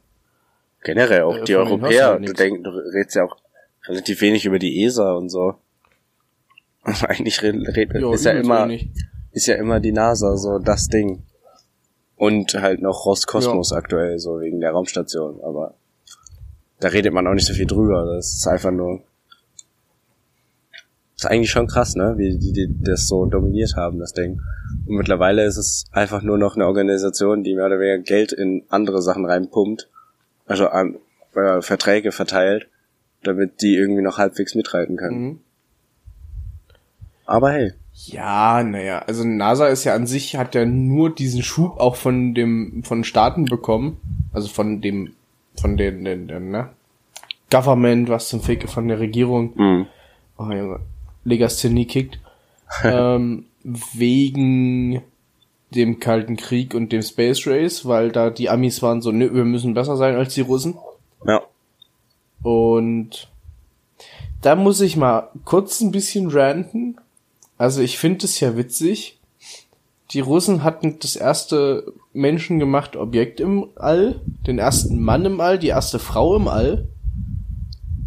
Generell 0.82 1.22
auch 1.22 1.36
Äh, 1.36 1.44
die 1.44 1.54
Europäer, 1.56 2.18
du, 2.18 2.32
denk, 2.32 2.64
du 2.64 2.70
redest 2.70 3.14
ja 3.16 3.24
auch 3.24 3.36
relativ 3.86 4.20
wenig 4.20 4.44
über 4.46 4.58
die 4.58 4.82
ESA 4.84 5.12
und 5.12 5.28
so. 5.28 5.54
Eigentlich 6.84 7.42
red, 7.42 7.56
red, 7.76 7.92
Jo, 8.00 8.12
ist 8.14 8.24
ja 8.24 8.32
immer, 8.32 8.64
wenig. 8.64 8.88
Ist 9.32 9.46
ja 9.46 9.56
immer 9.56 9.80
die 9.80 9.92
NASA 9.92 10.36
so 10.36 10.58
das 10.58 10.88
Ding. 10.88 11.22
Und 12.16 12.54
halt 12.54 12.80
noch 12.82 13.04
Roskosmos 13.04 13.70
ja. 13.70 13.78
aktuell, 13.78 14.18
so 14.18 14.40
wegen 14.40 14.60
der 14.60 14.70
Raumstation, 14.70 15.40
aber 15.42 15.74
da 16.78 16.88
redet 16.88 17.12
man 17.12 17.26
auch 17.26 17.34
nicht 17.34 17.46
so 17.46 17.54
viel 17.54 17.66
drüber. 17.66 18.14
Das 18.14 18.32
ist 18.32 18.46
einfach 18.46 18.70
nur. 18.70 19.02
Das 21.14 21.24
ist 21.24 21.30
eigentlich 21.30 21.50
schon 21.50 21.66
krass, 21.66 21.94
ne? 21.94 22.14
Wie 22.16 22.38
die, 22.38 22.52
die 22.52 22.68
das 22.80 23.06
so 23.06 23.26
dominiert 23.26 23.74
haben, 23.76 23.98
das 23.98 24.12
Ding. 24.12 24.40
Und 24.86 24.96
mittlerweile 24.96 25.44
ist 25.44 25.56
es 25.56 25.84
einfach 25.92 26.22
nur 26.22 26.38
noch 26.38 26.56
eine 26.56 26.66
Organisation, 26.66 27.44
die 27.44 27.54
mehr 27.54 27.66
oder 27.66 27.78
weniger 27.78 28.02
Geld 28.02 28.32
in 28.32 28.64
andere 28.68 29.02
Sachen 29.02 29.24
reinpumpt. 29.24 29.88
Also 30.46 30.66
an 30.66 30.96
äh, 31.34 31.60
Verträge 31.60 32.12
verteilt, 32.12 32.68
damit 33.22 33.62
die 33.62 33.76
irgendwie 33.76 34.02
noch 34.02 34.18
halbwegs 34.18 34.54
mitreiten 34.54 34.96
können. 34.96 35.22
Mhm. 35.22 35.40
Aber 37.26 37.52
hey. 37.52 37.72
Ja, 37.94 38.62
naja, 38.62 39.00
also 39.00 39.24
NASA 39.24 39.66
ist 39.66 39.84
ja 39.84 39.94
an 39.94 40.06
sich, 40.06 40.36
hat 40.36 40.54
ja 40.54 40.64
nur 40.64 41.14
diesen 41.14 41.42
Schub 41.42 41.78
auch 41.78 41.96
von 41.96 42.34
dem, 42.34 42.82
von 42.84 43.04
Staaten 43.04 43.44
bekommen, 43.44 44.00
also 44.32 44.48
von 44.48 44.80
dem, 44.80 45.12
von 45.60 45.76
den, 45.76 46.04
den, 46.04 46.26
den 46.26 46.50
ne? 46.50 46.70
Government, 47.50 48.08
was 48.08 48.28
zum 48.28 48.40
Fick, 48.40 48.68
von 48.68 48.88
der 48.88 48.98
Regierung. 48.98 49.52
Mhm. 49.54 49.86
Oh 50.38 50.50
Junge, 50.50 50.80
Legasthenie 51.24 51.86
kickt. 51.86 52.18
ähm, 52.84 53.44
wegen 53.62 55.02
dem 55.70 56.00
Kalten 56.00 56.36
Krieg 56.36 56.74
und 56.74 56.92
dem 56.92 57.02
Space 57.02 57.46
Race, 57.46 57.86
weil 57.86 58.10
da 58.10 58.30
die 58.30 58.50
Amis 58.50 58.82
waren 58.82 59.02
so, 59.02 59.12
nö, 59.12 59.32
wir 59.32 59.44
müssen 59.44 59.74
besser 59.74 59.96
sein 59.96 60.16
als 60.16 60.34
die 60.34 60.40
Russen. 60.42 60.76
Ja. 61.26 61.42
Und 62.42 63.28
da 64.40 64.56
muss 64.56 64.80
ich 64.80 64.96
mal 64.96 65.28
kurz 65.44 65.80
ein 65.80 65.92
bisschen 65.92 66.28
ranten, 66.30 66.96
also 67.62 67.80
ich 67.80 67.96
finde 67.96 68.24
es 68.24 68.40
ja 68.40 68.56
witzig. 68.56 69.20
Die 70.10 70.18
Russen 70.18 70.64
hatten 70.64 70.98
das 70.98 71.14
erste 71.14 71.92
menschengemachte 72.12 72.98
Objekt 72.98 73.38
im 73.38 73.68
All, 73.76 74.20
den 74.48 74.58
ersten 74.58 75.00
Mann 75.00 75.24
im 75.24 75.40
All, 75.40 75.60
die 75.60 75.68
erste 75.68 76.00
Frau 76.00 76.34
im 76.34 76.48
All. 76.48 76.88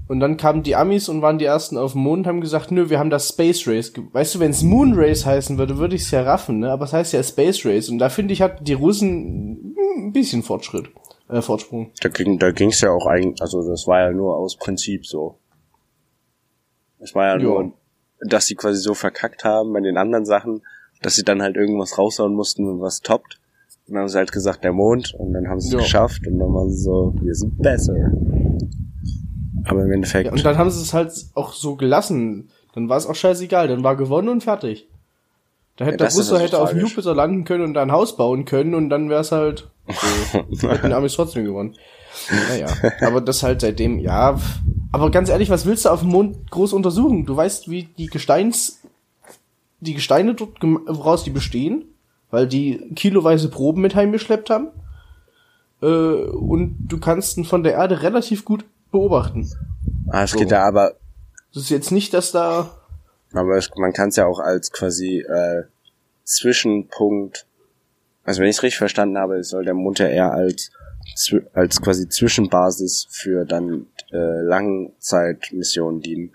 Und 0.09 0.19
dann 0.19 0.35
kamen 0.35 0.63
die 0.63 0.75
Amis 0.75 1.07
und 1.07 1.21
waren 1.21 1.37
die 1.37 1.45
ersten 1.45 1.77
auf 1.77 1.93
dem 1.93 2.01
Mond 2.01 2.19
und 2.19 2.27
haben 2.27 2.41
gesagt, 2.41 2.69
nö, 2.69 2.89
wir 2.89 2.99
haben 2.99 3.09
das 3.09 3.29
Space 3.29 3.65
Race. 3.65 3.93
Weißt 4.11 4.35
du, 4.35 4.39
wenn 4.41 4.51
es 4.51 4.61
Moon 4.61 4.91
Race 4.93 5.25
heißen 5.25 5.57
würde, 5.57 5.77
würde 5.77 5.95
ich 5.95 6.01
es 6.01 6.11
ja 6.11 6.23
raffen, 6.23 6.59
ne? 6.59 6.69
Aber 6.69 6.83
es 6.83 6.91
heißt 6.91 7.13
ja 7.13 7.23
Space 7.23 7.65
Race. 7.65 7.87
Und 7.87 7.99
da 7.99 8.09
finde 8.09 8.33
ich, 8.33 8.41
hatten 8.41 8.65
die 8.65 8.73
Russen 8.73 9.73
ein 9.95 10.11
bisschen 10.11 10.43
Fortschritt, 10.43 10.89
äh, 11.29 11.41
Fortsprung. 11.41 11.91
Da 12.01 12.09
ging, 12.09 12.39
da 12.39 12.51
ging's 12.51 12.81
ja 12.81 12.91
auch 12.91 13.05
eigentlich, 13.07 13.41
also 13.41 13.65
das 13.65 13.87
war 13.87 14.01
ja 14.01 14.11
nur 14.11 14.35
aus 14.35 14.57
Prinzip 14.57 15.05
so. 15.05 15.37
Es 16.99 17.15
war 17.15 17.27
ja 17.27 17.37
jo. 17.37 17.61
nur 17.61 17.73
dass 18.21 18.45
sie 18.45 18.55
quasi 18.55 18.79
so 18.81 18.93
verkackt 18.93 19.43
haben 19.43 19.73
bei 19.73 19.81
den 19.81 19.97
anderen 19.97 20.25
Sachen, 20.25 20.61
dass 21.01 21.15
sie 21.15 21.23
dann 21.23 21.41
halt 21.41 21.55
irgendwas 21.55 21.97
raushauen 21.97 22.33
mussten, 22.33 22.79
was 22.81 23.01
toppt. 23.01 23.39
Und 23.87 23.93
dann 23.93 24.01
haben 24.01 24.09
sie 24.09 24.17
halt 24.17 24.31
gesagt, 24.31 24.63
der 24.63 24.73
Mond, 24.73 25.13
und 25.13 25.33
dann 25.33 25.47
haben 25.47 25.59
sie 25.59 25.67
es 25.67 25.73
ja. 25.73 25.79
geschafft, 25.79 26.25
und 26.25 26.39
dann 26.39 26.53
waren 26.53 26.71
sie 26.71 26.81
so, 26.81 27.13
wir 27.21 27.35
sind 27.35 27.61
besser. 27.61 27.93
Aber 29.65 29.83
im 29.83 29.91
Endeffekt. 29.91 30.25
Ja, 30.25 30.31
und 30.31 30.43
dann 30.43 30.57
haben 30.57 30.69
sie 30.69 30.81
es 30.81 30.93
halt 30.93 31.11
auch 31.35 31.53
so 31.53 31.75
gelassen. 31.75 32.49
Dann 32.73 32.89
war 32.89 32.97
es 32.97 33.05
auch 33.05 33.15
scheißegal, 33.15 33.67
dann 33.67 33.83
war 33.83 33.95
gewonnen 33.95 34.29
und 34.29 34.43
fertig. 34.43 34.87
Da 35.77 35.85
hätte 35.85 36.03
ja, 36.03 36.09
der 36.09 36.15
Russe 36.15 36.39
hätte 36.39 36.61
auf 36.61 36.73
Jupiter 36.73 37.13
landen 37.13 37.43
können 37.43 37.63
und 37.63 37.73
da 37.73 37.81
ein 37.81 37.91
Haus 37.91 38.15
bauen 38.15 38.45
können 38.45 38.73
und 38.75 38.89
dann 38.89 39.09
wäre 39.09 39.21
es 39.21 39.31
halt 39.31 39.69
so, 40.51 40.69
hätten 40.69 40.93
Amis 40.93 41.13
trotzdem 41.13 41.43
gewonnen. 41.43 41.75
Naja, 42.49 42.67
aber 43.01 43.21
das 43.21 43.43
halt 43.43 43.61
seitdem, 43.61 43.99
ja, 43.99 44.39
aber 44.95 45.11
ganz 45.11 45.27
ehrlich, 45.27 45.49
was 45.49 45.65
willst 45.65 45.83
du 45.83 45.89
auf 45.89 45.99
dem 45.99 46.09
Mond 46.11 46.49
groß 46.51 46.71
untersuchen? 46.71 47.25
Du 47.25 47.35
weißt, 47.35 47.69
wie 47.69 47.83
die 47.97 48.05
Gesteins, 48.05 48.79
die 49.81 49.93
Gesteine 49.93 50.35
dort, 50.35 50.51
woraus 50.61 51.25
die 51.25 51.31
bestehen, 51.31 51.83
weil 52.31 52.47
die 52.47 52.93
kiloweise 52.95 53.49
Proben 53.49 53.81
mit 53.81 53.93
heimgeschleppt 53.93 54.49
haben. 54.49 54.69
Äh, 55.81 55.87
und 55.87 56.77
du 56.87 56.97
kannst 56.97 57.35
ihn 57.35 57.43
von 57.43 57.61
der 57.61 57.73
Erde 57.73 58.03
relativ 58.03 58.45
gut 58.45 58.63
beobachten. 58.89 59.51
Ah, 60.07 60.23
es 60.23 60.31
so. 60.31 60.39
geht 60.39 60.51
da 60.51 60.63
aber. 60.65 60.93
Das 61.53 61.63
ist 61.63 61.71
jetzt 61.71 61.91
nicht, 61.91 62.13
dass 62.13 62.31
da. 62.31 62.71
Aber 63.33 63.57
es, 63.57 63.69
man 63.75 63.91
kann 63.91 64.07
es 64.07 64.15
ja 64.15 64.25
auch 64.25 64.39
als 64.39 64.71
quasi 64.71 65.19
äh, 65.19 65.63
Zwischenpunkt. 66.23 67.45
Also 68.23 68.39
wenn 68.39 68.47
ich 68.47 68.55
es 68.55 68.63
richtig 68.63 68.77
verstanden 68.77 69.17
habe, 69.17 69.43
soll 69.43 69.65
der 69.65 69.73
Mond 69.73 69.99
ja 69.99 70.07
eher 70.07 70.31
als 70.31 70.71
als 71.53 71.81
quasi 71.81 72.09
Zwischenbasis 72.09 73.07
für 73.09 73.45
dann 73.45 73.87
äh, 74.11 74.41
Langzeitmissionen 74.41 76.01
dienen. 76.01 76.31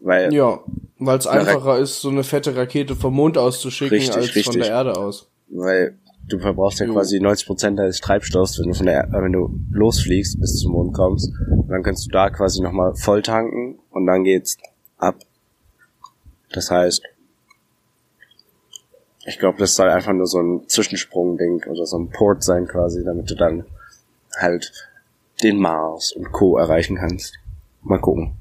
Weil 0.00 0.34
ja, 0.34 0.60
weil 0.98 1.18
es 1.18 1.26
einfacher 1.26 1.78
ist, 1.78 2.00
so 2.00 2.10
eine 2.10 2.24
fette 2.24 2.54
Rakete 2.54 2.94
vom 2.94 3.14
Mond 3.14 3.38
auszuschicken 3.38 3.96
richtig, 3.96 4.16
als 4.16 4.26
richtig. 4.26 4.44
von 4.46 4.58
der 4.58 4.68
Erde 4.68 4.96
aus. 4.96 5.28
Weil 5.48 5.96
du 6.28 6.38
verbrauchst 6.38 6.80
ja 6.80 6.86
jo. 6.86 6.92
quasi 6.92 7.20
90 7.20 7.46
Prozent 7.46 7.78
deines 7.78 8.00
Treibstoffs, 8.00 8.58
wenn 8.58 8.68
du 8.68 8.74
von 8.74 8.86
der, 8.86 9.08
wenn 9.12 9.32
du 9.32 9.58
losfliegst 9.70 10.40
bis 10.40 10.58
zum 10.60 10.72
Mond 10.72 10.94
kommst. 10.94 11.32
Und 11.50 11.68
dann 11.68 11.82
kannst 11.82 12.06
du 12.06 12.10
da 12.10 12.30
quasi 12.30 12.62
nochmal 12.62 12.94
voll 12.96 13.22
tanken 13.22 13.78
und 13.90 14.06
dann 14.06 14.24
geht's 14.24 14.58
ab. 14.98 15.16
Das 16.52 16.70
heißt, 16.70 17.02
ich 19.26 19.38
glaube, 19.38 19.58
das 19.58 19.74
soll 19.74 19.88
einfach 19.88 20.12
nur 20.12 20.26
so 20.26 20.38
ein 20.38 20.68
Zwischensprung-Ding 20.68 21.64
oder 21.70 21.86
so 21.86 21.98
ein 21.98 22.10
Port 22.10 22.42
sein 22.42 22.66
quasi, 22.66 23.02
damit 23.04 23.30
du 23.30 23.34
dann 23.34 23.64
halt 24.40 24.72
den 25.42 25.58
Mars 25.58 26.12
und 26.12 26.32
Co. 26.32 26.56
erreichen 26.56 26.96
kannst. 26.96 27.38
Mal 27.82 27.98
gucken. 27.98 28.32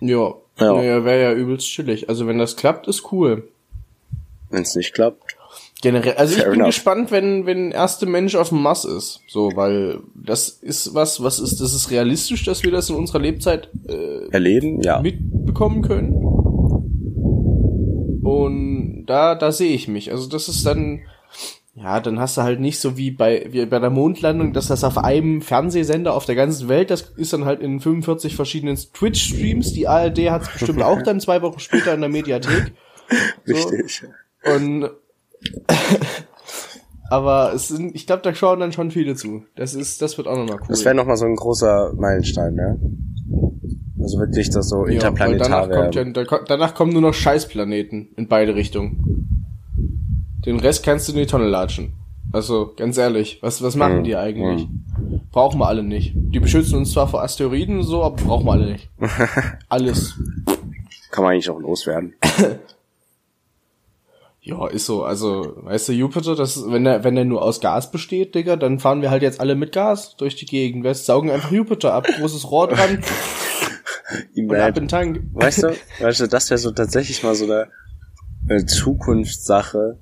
Ja, 0.00 0.34
ja. 0.58 0.72
Naja, 0.72 1.04
wäre 1.04 1.22
ja 1.22 1.32
übelst 1.32 1.66
chillig. 1.66 2.08
Also 2.08 2.26
wenn 2.26 2.38
das 2.38 2.56
klappt, 2.56 2.88
ist 2.88 3.12
cool. 3.12 3.48
Wenn 4.50 4.62
es 4.62 4.74
nicht 4.74 4.94
klappt. 4.94 5.36
Generell, 5.80 6.14
also 6.14 6.36
ich 6.36 6.42
bin 6.42 6.54
enough. 6.54 6.66
gespannt, 6.66 7.12
wenn 7.12 7.46
wenn 7.46 7.70
erste 7.70 8.06
Mensch 8.06 8.34
auf 8.34 8.48
dem 8.48 8.62
Mars 8.62 8.84
ist, 8.84 9.20
so, 9.28 9.52
weil 9.54 10.00
das 10.14 10.48
ist 10.48 10.92
was, 10.92 11.22
was 11.22 11.38
ist, 11.38 11.60
das 11.60 11.72
ist 11.72 11.92
realistisch, 11.92 12.44
dass 12.44 12.64
wir 12.64 12.72
das 12.72 12.90
in 12.90 12.96
unserer 12.96 13.20
Lebzeit 13.20 13.68
äh, 13.88 14.28
erleben, 14.30 14.82
ja, 14.82 15.00
mitbekommen 15.00 15.82
können. 15.82 16.14
Und 18.24 19.06
da 19.06 19.36
da 19.36 19.52
sehe 19.52 19.72
ich 19.72 19.86
mich. 19.86 20.10
Also 20.10 20.28
das 20.28 20.48
ist 20.48 20.66
dann 20.66 21.02
ja, 21.80 22.00
dann 22.00 22.18
hast 22.18 22.36
du 22.36 22.42
halt 22.42 22.58
nicht 22.58 22.80
so 22.80 22.96
wie 22.96 23.12
bei, 23.12 23.46
wie 23.50 23.64
bei 23.66 23.78
der 23.78 23.90
Mondlandung, 23.90 24.52
dass 24.52 24.66
das 24.66 24.82
auf 24.82 24.98
einem 24.98 25.42
Fernsehsender 25.42 26.12
auf 26.12 26.24
der 26.24 26.34
ganzen 26.34 26.68
Welt, 26.68 26.90
das 26.90 27.02
ist 27.16 27.32
dann 27.32 27.44
halt 27.44 27.60
in 27.60 27.78
45 27.78 28.34
verschiedenen 28.34 28.76
Twitch-Streams. 28.76 29.72
Die 29.74 29.86
ARD 29.86 30.30
hat 30.30 30.42
es 30.42 30.48
bestimmt 30.48 30.82
auch 30.82 31.00
dann 31.04 31.20
zwei 31.20 31.40
Wochen 31.42 31.60
später 31.60 31.94
in 31.94 32.00
der 32.00 32.10
Mediathek. 32.10 32.72
So. 33.44 33.54
Richtig. 33.54 34.04
Und 34.44 34.90
aber 37.10 37.52
es 37.54 37.68
sind, 37.68 37.94
ich 37.94 38.06
glaube, 38.06 38.22
da 38.22 38.34
schauen 38.34 38.58
dann 38.58 38.72
schon 38.72 38.90
viele 38.90 39.14
zu. 39.14 39.44
Das 39.54 39.74
ist, 39.74 40.02
das 40.02 40.18
wird 40.18 40.26
auch 40.26 40.36
nochmal 40.36 40.58
cool. 40.60 40.66
Das 40.68 40.84
wäre 40.84 40.94
nochmal 40.94 41.16
so 41.16 41.26
ein 41.26 41.36
großer 41.36 41.92
Meilenstein, 41.94 42.54
ne? 42.54 42.80
Also 44.00 44.18
wirklich 44.18 44.50
das 44.50 44.68
so 44.68 44.84
interplanetar 44.84 45.48
ja, 45.48 45.66
danach, 45.66 45.92
kommt 45.92 45.94
ja, 45.94 46.38
danach 46.46 46.74
kommen 46.74 46.92
nur 46.92 47.02
noch 47.02 47.14
Scheißplaneten 47.14 48.14
in 48.16 48.26
beide 48.26 48.54
Richtungen. 48.54 49.37
Den 50.48 50.60
Rest 50.60 50.82
kannst 50.82 51.06
du 51.06 51.12
in 51.12 51.18
die 51.18 51.26
Tonne 51.26 51.46
latschen. 51.46 51.92
Also, 52.32 52.72
ganz 52.74 52.96
ehrlich, 52.96 53.38
was, 53.42 53.62
was 53.62 53.76
machen 53.76 53.98
mhm. 53.98 54.04
die 54.04 54.16
eigentlich? 54.16 54.66
Mhm. 54.66 55.20
Brauchen 55.30 55.60
wir 55.60 55.68
alle 55.68 55.82
nicht. 55.82 56.14
Die 56.14 56.40
beschützen 56.40 56.78
uns 56.78 56.92
zwar 56.92 57.06
vor 57.06 57.22
Asteroiden 57.22 57.76
und 57.76 57.82
so, 57.82 58.02
aber 58.02 58.16
brauchen 58.16 58.46
wir 58.46 58.52
alle 58.52 58.72
nicht. 58.72 58.88
Alles. 59.68 60.14
Kann 61.10 61.22
man 61.22 61.34
eigentlich 61.34 61.50
auch 61.50 61.60
loswerden. 61.60 62.14
ja, 64.40 64.66
ist 64.68 64.86
so. 64.86 65.04
Also, 65.04 65.52
weißt 65.56 65.90
du, 65.90 65.92
Jupiter, 65.92 66.34
das, 66.34 66.64
wenn 66.70 66.86
er, 66.86 67.04
wenn 67.04 67.18
er 67.18 67.26
nur 67.26 67.42
aus 67.42 67.60
Gas 67.60 67.90
besteht, 67.90 68.34
Digga, 68.34 68.56
dann 68.56 68.78
fahren 68.78 69.02
wir 69.02 69.10
halt 69.10 69.20
jetzt 69.20 69.42
alle 69.42 69.54
mit 69.54 69.72
Gas 69.72 70.16
durch 70.16 70.34
die 70.34 70.46
Gegend. 70.46 70.82
Wir 70.82 70.94
saugen 70.94 71.30
einfach 71.30 71.52
Jupiter 71.52 71.92
ab, 71.92 72.06
großes 72.06 72.50
Rohr 72.50 72.68
dran. 72.68 73.02
und 74.34 74.54
ab 74.54 74.68
in 74.68 74.74
den 74.74 74.88
Tank. 74.88 75.20
Weißt 75.34 75.64
du, 75.64 75.76
weißt 76.00 76.20
du, 76.20 76.26
das 76.26 76.48
wäre 76.48 76.56
so 76.56 76.70
tatsächlich 76.70 77.22
mal 77.22 77.34
so 77.34 77.44
eine 77.44 77.68
eine 78.48 78.66
Zukunftssache, 78.66 79.98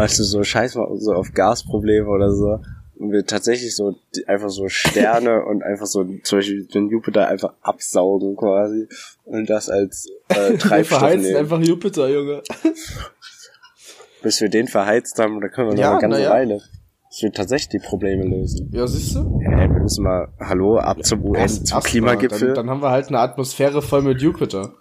weißt 0.00 0.18
du, 0.18 0.24
so 0.24 0.42
scheiß 0.42 0.76
mal 0.76 0.88
so 0.96 1.12
auf 1.12 1.32
Gasprobleme 1.34 2.08
oder 2.08 2.32
so. 2.32 2.60
Und 2.98 3.12
wir 3.12 3.24
tatsächlich 3.24 3.74
so 3.74 3.96
einfach 4.26 4.50
so 4.50 4.68
Sterne 4.68 5.44
und 5.46 5.62
einfach 5.62 5.86
so 5.86 6.04
zum 6.22 6.38
Beispiel 6.38 6.66
den 6.66 6.88
Jupiter 6.88 7.28
einfach 7.28 7.54
absaugen 7.62 8.36
quasi 8.36 8.88
und 9.24 9.48
das 9.48 9.68
als 9.70 10.08
äh, 10.28 10.34
Treibstoff 10.58 10.70
wir 10.70 10.84
verheizen 10.84 11.22
nehmen. 11.22 11.36
einfach 11.36 11.60
Jupiter, 11.60 12.08
Junge. 12.08 12.42
Bis 14.22 14.40
wir 14.40 14.50
den 14.50 14.68
verheizt 14.68 15.18
haben, 15.18 15.40
da 15.40 15.48
können 15.48 15.70
wir 15.70 15.78
ja, 15.78 15.86
noch 15.86 15.98
eine 15.98 16.00
ganze 16.02 16.22
ja. 16.22 16.30
Weile. 16.30 16.60
Das 17.08 17.22
wird 17.22 17.36
tatsächlich 17.36 17.80
die 17.80 17.86
Probleme 17.86 18.24
lösen. 18.24 18.70
Ja, 18.72 18.86
siehst 18.86 19.16
du? 19.16 19.40
Hey, 19.40 19.68
wir 19.68 19.80
müssen 19.80 20.04
mal, 20.04 20.28
hallo, 20.38 20.76
ab 20.76 20.98
ja, 20.98 21.02
zum 21.02 21.24
UN, 21.24 21.36
erst, 21.36 21.66
zum 21.66 21.80
Klimagipfel. 21.80 22.48
Dann, 22.48 22.54
dann 22.54 22.70
haben 22.70 22.82
wir 22.82 22.90
halt 22.90 23.08
eine 23.08 23.18
Atmosphäre 23.18 23.80
voll 23.82 24.02
mit 24.02 24.20
Jupiter. 24.20 24.74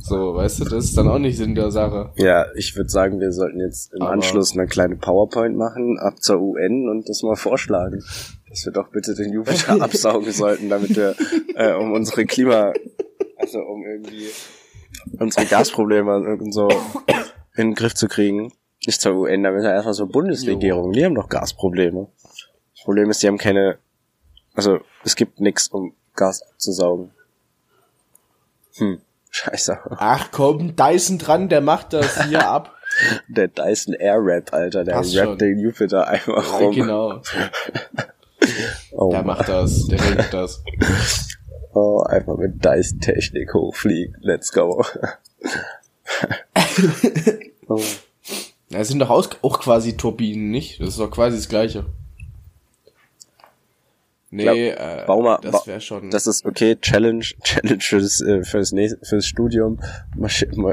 So, 0.00 0.34
weißt 0.34 0.60
du, 0.60 0.64
das 0.64 0.84
ist 0.84 0.96
dann 0.96 1.08
auch 1.08 1.18
nicht 1.18 1.36
Sinn 1.36 1.54
der 1.54 1.70
Sache. 1.70 2.12
Ja, 2.16 2.46
ich 2.54 2.74
würde 2.76 2.88
sagen, 2.88 3.20
wir 3.20 3.32
sollten 3.32 3.60
jetzt 3.60 3.92
im 3.92 4.02
Aber 4.02 4.12
Anschluss 4.12 4.52
eine 4.52 4.66
kleine 4.66 4.96
PowerPoint 4.96 5.56
machen, 5.56 5.98
ab 5.98 6.22
zur 6.22 6.40
UN 6.40 6.88
und 6.88 7.08
das 7.08 7.22
mal 7.22 7.36
vorschlagen. 7.36 8.02
Dass 8.48 8.64
wir 8.64 8.72
doch 8.72 8.88
bitte 8.88 9.14
den 9.14 9.32
Jupiter 9.32 9.80
absaugen 9.80 10.32
sollten, 10.32 10.68
damit 10.68 10.96
wir 10.96 11.14
äh, 11.54 11.72
um 11.74 11.92
unsere 11.92 12.24
Klima, 12.24 12.72
also 13.36 13.58
um 13.60 13.84
irgendwie 13.84 14.28
unsere 15.18 15.46
Gasprobleme 15.46 16.38
und 16.38 16.52
so 16.52 16.68
in 17.56 17.68
den 17.68 17.74
Griff 17.74 17.94
zu 17.94 18.08
kriegen. 18.08 18.52
Nicht 18.86 19.00
zur 19.00 19.14
UN, 19.14 19.42
damit 19.42 19.64
er 19.64 19.74
erstmal 19.74 19.94
so 19.94 20.06
Bundesregierung. 20.06 20.92
Die 20.92 21.04
haben 21.04 21.14
doch 21.14 21.28
Gasprobleme. 21.28 22.08
Das 22.74 22.84
Problem 22.84 23.10
ist, 23.10 23.22
die 23.22 23.28
haben 23.28 23.38
keine, 23.38 23.78
also 24.54 24.80
es 25.04 25.14
gibt 25.14 25.38
nichts, 25.38 25.68
um 25.68 25.94
Gas 26.14 26.42
abzusaugen. 26.42 27.10
Hm, 28.76 29.00
scheiße. 29.32 29.78
Ach 29.98 30.28
komm, 30.30 30.76
Dyson 30.76 31.18
dran, 31.18 31.48
der 31.48 31.60
macht 31.60 31.92
das 31.92 32.24
hier 32.26 32.48
ab. 32.48 32.74
Der 33.28 33.48
Dyson 33.48 33.94
Airwrap, 33.94 34.52
Alter, 34.52 34.84
der 34.84 34.92
Passt 34.92 35.16
rappt 35.16 35.26
schon. 35.26 35.38
den 35.38 35.58
Jupiter 35.58 36.06
einfach 36.06 36.44
Ja, 36.52 36.58
rum. 36.58 36.74
genau. 36.74 37.20
Oh, 38.90 39.10
Der 39.12 39.22
macht 39.22 39.48
das, 39.48 39.86
der 39.86 40.00
regelt 40.00 40.34
das. 40.34 40.64
oh, 41.74 42.02
einfach 42.02 42.36
mit 42.36 42.62
Dyson-Technik 42.64 43.54
hochfliegen. 43.54 44.16
Let's 44.20 44.52
go. 44.52 44.84
oh. 47.68 47.80
Ja, 48.68 48.78
Es 48.80 48.88
sind 48.88 48.98
doch 48.98 49.10
auch 49.10 49.60
quasi 49.60 49.96
Turbinen, 49.96 50.50
nicht? 50.50 50.80
Das 50.80 50.88
ist 50.90 50.98
doch 50.98 51.10
quasi 51.10 51.36
das 51.36 51.48
Gleiche. 51.48 51.86
Nee, 54.34 54.44
Glaub, 54.44 54.56
äh, 54.56 55.04
bau 55.06 55.20
mal- 55.20 55.38
das 55.42 55.66
wäre 55.66 55.82
schon. 55.82 56.08
Das 56.10 56.26
ist 56.26 56.46
okay, 56.46 56.76
Challenge, 56.76 57.22
Challenge 57.44 57.80
fürs, 57.80 58.22
äh, 58.22 58.42
fürs, 58.42 58.72
nächste, 58.72 58.98
fürs 59.04 59.26
Studium. 59.26 59.78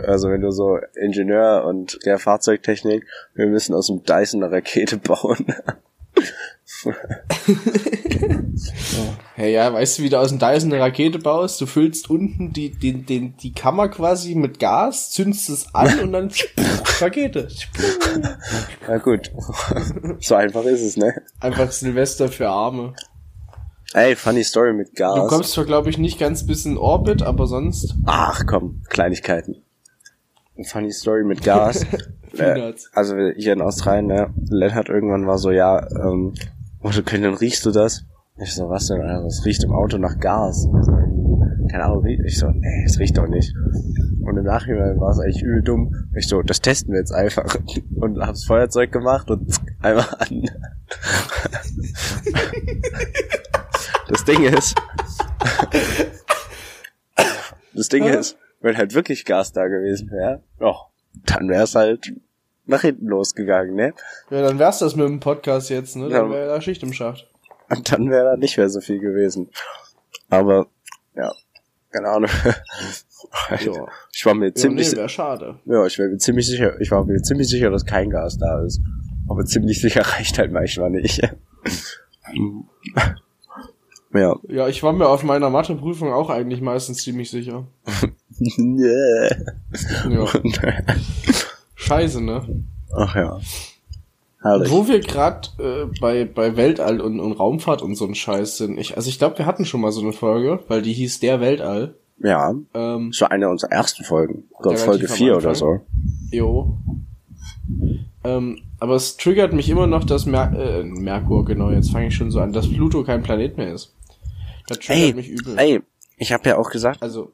Also 0.07 0.29
wenn 0.29 0.39
du 0.39 0.49
so 0.51 0.77
Ingenieur 0.95 1.65
und 1.65 1.99
der 2.05 2.19
Fahrzeugtechnik, 2.19 3.05
wir 3.35 3.47
müssen 3.47 3.75
aus 3.75 3.87
dem 3.87 4.01
Dyson 4.03 4.43
eine 4.43 4.53
Rakete 4.55 4.95
bauen. 5.03 5.45
Hey, 9.35 9.53
ja, 9.53 9.71
weißt 9.73 9.97
du, 9.99 10.03
wie 10.03 10.09
du 10.09 10.19
aus 10.19 10.29
dem 10.29 10.39
Dyson 10.39 10.71
eine 10.73 10.81
Rakete 10.81 11.19
baust? 11.19 11.59
Du 11.61 11.65
füllst 11.65 12.09
unten 12.09 12.51
die, 12.51 12.71
die, 12.71 12.93
die, 13.03 13.29
die 13.31 13.53
Kammer 13.53 13.87
quasi 13.89 14.35
mit 14.35 14.59
Gas, 14.59 15.11
zündest 15.11 15.49
es 15.49 15.73
an 15.73 15.99
und 16.01 16.11
dann 16.13 16.31
Rakete. 16.99 17.47
Na 18.87 18.97
gut. 18.97 19.31
so 20.19 20.35
einfach 20.35 20.63
ist 20.65 20.81
es, 20.81 20.97
ne? 20.97 21.21
Einfach 21.39 21.71
Silvester 21.71 22.27
für 22.27 22.49
Arme. 22.49 22.93
Ey, 23.93 24.15
funny 24.15 24.43
Story 24.43 24.73
mit 24.73 24.95
Gas. 24.95 25.15
Du 25.15 25.27
kommst 25.27 25.53
zwar, 25.53 25.65
glaube 25.65 25.89
ich, 25.89 25.97
nicht 25.97 26.19
ganz 26.19 26.45
bis 26.45 26.65
in 26.65 26.77
Orbit, 26.77 27.23
aber 27.23 27.47
sonst 27.47 27.95
Ach 28.05 28.45
komm, 28.45 28.83
Kleinigkeiten. 28.89 29.63
Funny 30.63 30.91
Story 30.91 31.23
mit 31.23 31.41
Gas. 31.41 31.85
äh, 32.37 32.73
also 32.93 33.15
hier 33.35 33.53
in 33.53 33.61
Australien, 33.61 34.07
ne? 34.07 34.33
Lennart 34.49 34.89
irgendwann 34.89 35.25
war 35.25 35.37
so, 35.37 35.51
ja, 35.51 35.87
ähm, 35.91 36.33
oh, 36.83 36.89
du 36.89 37.01
dann 37.01 37.33
riechst 37.33 37.65
du 37.65 37.71
das? 37.71 38.05
Ich 38.41 38.53
so, 38.53 38.69
was 38.69 38.87
denn? 38.87 39.01
Alter, 39.01 39.23
das 39.23 39.43
riecht 39.45 39.63
im 39.63 39.71
Auto 39.71 39.97
nach 39.97 40.19
Gas. 40.19 40.67
Also 40.71 40.91
keine 41.69 41.85
Ahnung, 41.85 42.05
ich 42.05 42.37
so, 42.37 42.49
nee, 42.49 42.83
es 42.85 42.99
riecht 42.99 43.17
doch 43.17 43.27
nicht. 43.27 43.53
Und 44.21 44.37
im 44.37 44.43
Nachhinein 44.43 44.99
war 44.99 45.11
es 45.11 45.19
eigentlich 45.19 45.41
übel 45.41 45.61
dumm. 45.61 46.09
Ich 46.15 46.27
so, 46.27 46.41
das 46.41 46.61
testen 46.61 46.93
wir 46.93 46.99
jetzt 46.99 47.11
einfach. 47.11 47.55
Und 47.95 48.19
hab's 48.19 48.45
Feuerzeug 48.45 48.91
gemacht 48.91 49.29
und 49.29 49.59
einmal 49.81 50.05
an. 50.19 50.43
Das 54.09 54.25
Ding 54.25 54.43
ist, 54.43 54.75
das 57.73 57.87
Ding 57.89 58.05
ist, 58.05 58.37
wenn 58.61 58.77
halt 58.77 58.93
wirklich 58.93 59.25
Gas 59.25 59.53
da 59.53 59.67
gewesen 59.67 60.09
wäre, 60.11 60.41
oh, 60.59 60.75
dann 61.25 61.47
wär's 61.49 61.75
halt 61.75 62.11
nach 62.65 62.81
hinten 62.81 63.07
losgegangen, 63.07 63.75
ne? 63.75 63.93
Ja, 64.29 64.41
dann 64.41 64.59
wär's 64.59 64.79
das 64.79 64.95
mit 64.95 65.05
dem 65.07 65.19
Podcast 65.19 65.69
jetzt, 65.69 65.95
ne? 65.95 66.09
Dann 66.09 66.27
Ja. 66.27 66.31
wäre 66.31 66.47
da 66.47 66.61
Schicht 66.61 66.83
im 66.83 66.93
Schacht. 66.93 67.27
Und 67.69 67.91
dann 67.91 68.09
wäre 68.09 68.25
da 68.31 68.37
nicht 68.37 68.57
mehr 68.57 68.69
so 68.69 68.81
viel 68.81 68.99
gewesen. 68.99 69.49
Aber, 70.29 70.67
ja, 71.15 71.31
keine 71.91 72.09
Ahnung. 72.09 72.29
Ja. 73.49 73.85
Ich 74.13 74.25
war 74.25 74.33
mir 74.33 74.47
Ja, 74.47 74.55
ziemlich, 74.55 74.91
nee, 74.91 74.97
wäre 74.97 75.09
schade. 75.09 75.59
ja, 75.65 75.85
ich 75.85 75.99
war 75.99 76.07
mir 76.07 76.17
ziemlich 76.17 76.47
sicher, 76.47 76.79
ich 76.79 76.89
war 76.89 77.03
mir 77.03 77.21
ziemlich 77.21 77.49
sicher, 77.49 77.69
dass 77.69 77.85
kein 77.85 78.09
Gas 78.09 78.37
da 78.37 78.63
ist. 78.63 78.79
Aber 79.27 79.43
ziemlich 79.43 79.81
sicher 79.81 80.01
reicht 80.05 80.37
halt 80.39 80.51
manchmal 80.53 80.89
nicht. 80.89 81.21
ja. 84.13 84.35
Ja, 84.47 84.67
ich 84.67 84.81
war 84.83 84.93
mir 84.93 85.07
auf 85.07 85.23
meiner 85.23 85.49
Matheprüfung 85.49 86.11
auch 86.11 86.29
eigentlich 86.29 86.61
meistens 86.61 87.03
ziemlich 87.03 87.29
sicher. 87.29 87.65
Ja. 90.09 90.25
Scheiße, 91.75 92.23
ne? 92.23 92.63
Ach 92.95 93.15
ja. 93.15 93.39
Herrlich. 94.41 94.71
Wo 94.71 94.87
wir 94.87 95.01
gerade 95.01 95.49
äh, 95.57 95.99
bei, 95.99 96.23
bei 96.23 96.55
Weltall 96.55 97.01
und, 97.01 97.19
und 97.19 97.33
Raumfahrt 97.33 97.81
und 97.81 97.95
so 97.95 98.05
ein 98.05 98.15
Scheiß 98.15 98.57
sind. 98.57 98.77
Ich, 98.77 98.95
also 98.95 99.09
ich 99.09 99.19
glaube, 99.19 99.37
wir 99.39 99.45
hatten 99.45 99.65
schon 99.65 99.81
mal 99.81 99.91
so 99.91 99.99
eine 100.01 100.13
Folge, 100.13 100.59
weil 100.69 100.81
die 100.81 100.93
hieß 100.93 101.19
Der 101.19 101.41
Weltall. 101.41 101.95
Ja, 102.21 102.53
Ähm, 102.73 103.09
das 103.11 103.21
war 103.21 103.31
eine 103.31 103.49
unserer 103.49 103.71
ersten 103.71 104.03
Folgen. 104.03 104.43
Oder 104.51 104.77
Folge 104.77 105.09
am 105.09 105.15
4 105.15 105.37
oder 105.37 105.55
so. 105.55 105.81
jo. 106.31 106.77
Ähm, 108.23 108.59
aber 108.79 108.95
es 108.95 109.17
triggert 109.17 109.53
mich 109.53 109.69
immer 109.69 109.87
noch, 109.87 110.03
dass 110.03 110.25
Mer 110.25 110.53
äh, 110.57 110.83
Merkur, 110.83 111.45
genau, 111.45 111.71
jetzt 111.71 111.91
fange 111.91 112.07
ich 112.07 112.15
schon 112.15 112.31
so 112.31 112.39
an, 112.39 112.53
dass 112.53 112.69
Pluto 112.69 113.03
kein 113.03 113.21
Planet 113.23 113.57
mehr 113.57 113.73
ist. 113.73 113.93
Das 114.69 114.79
Ey, 114.89 115.13
mich 115.13 115.29
übel. 115.29 115.57
ey, 115.57 115.81
ich 116.17 116.31
habe 116.31 116.49
ja 116.49 116.57
auch 116.57 116.69
gesagt, 116.69 117.01
Also, 117.01 117.31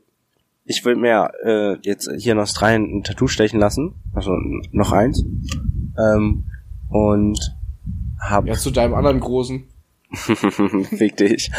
ich 0.64 0.84
will 0.86 0.96
mir 0.96 1.30
äh, 1.44 1.78
jetzt 1.82 2.10
hier 2.18 2.34
in 2.34 2.40
Australien 2.40 2.98
ein 3.00 3.04
Tattoo 3.04 3.28
stechen 3.28 3.60
lassen. 3.60 3.96
Also 4.14 4.32
noch 4.72 4.92
eins. 4.92 5.24
Ähm, 5.98 6.46
und 6.90 7.40
hab 8.20 8.48
ja, 8.48 8.54
zu 8.56 8.72
deinem 8.72 8.94
anderen 8.96 9.20
großen. 9.20 9.64
Fick 10.12 11.18
dich. 11.18 11.52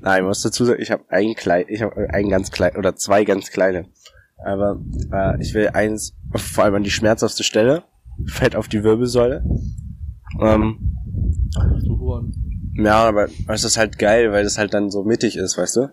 Nein, 0.00 0.22
ich 0.22 0.26
muss 0.26 0.42
dazu 0.42 0.64
sagen, 0.64 0.80
ich 0.80 0.90
habe 0.90 1.04
ein 1.08 1.34
klein, 1.34 1.64
ich 1.68 1.82
habe 1.82 2.08
ein 2.10 2.28
ganz 2.28 2.50
klein 2.50 2.76
oder 2.76 2.94
zwei 2.96 3.24
ganz 3.24 3.50
kleine. 3.50 3.86
Aber 4.44 4.80
äh, 5.12 5.40
ich 5.42 5.54
will 5.54 5.68
eins, 5.68 6.14
vor 6.34 6.64
allem 6.64 6.74
an 6.76 6.84
die 6.84 6.90
schmerzhafte 6.90 7.42
Stelle, 7.42 7.84
fett 8.26 8.54
auf 8.54 8.68
die 8.68 8.84
Wirbelsäule. 8.84 9.44
Ähm, 10.40 10.92
Du 11.84 11.98
Huren. 11.98 12.32
Ja, 12.76 13.04
aber 13.04 13.28
es 13.48 13.64
ist 13.64 13.76
halt 13.76 13.98
geil, 13.98 14.32
weil 14.32 14.44
das 14.44 14.58
halt 14.58 14.74
dann 14.74 14.90
so 14.90 15.02
mittig 15.02 15.36
ist, 15.36 15.56
weißt 15.58 15.76
du? 15.76 15.90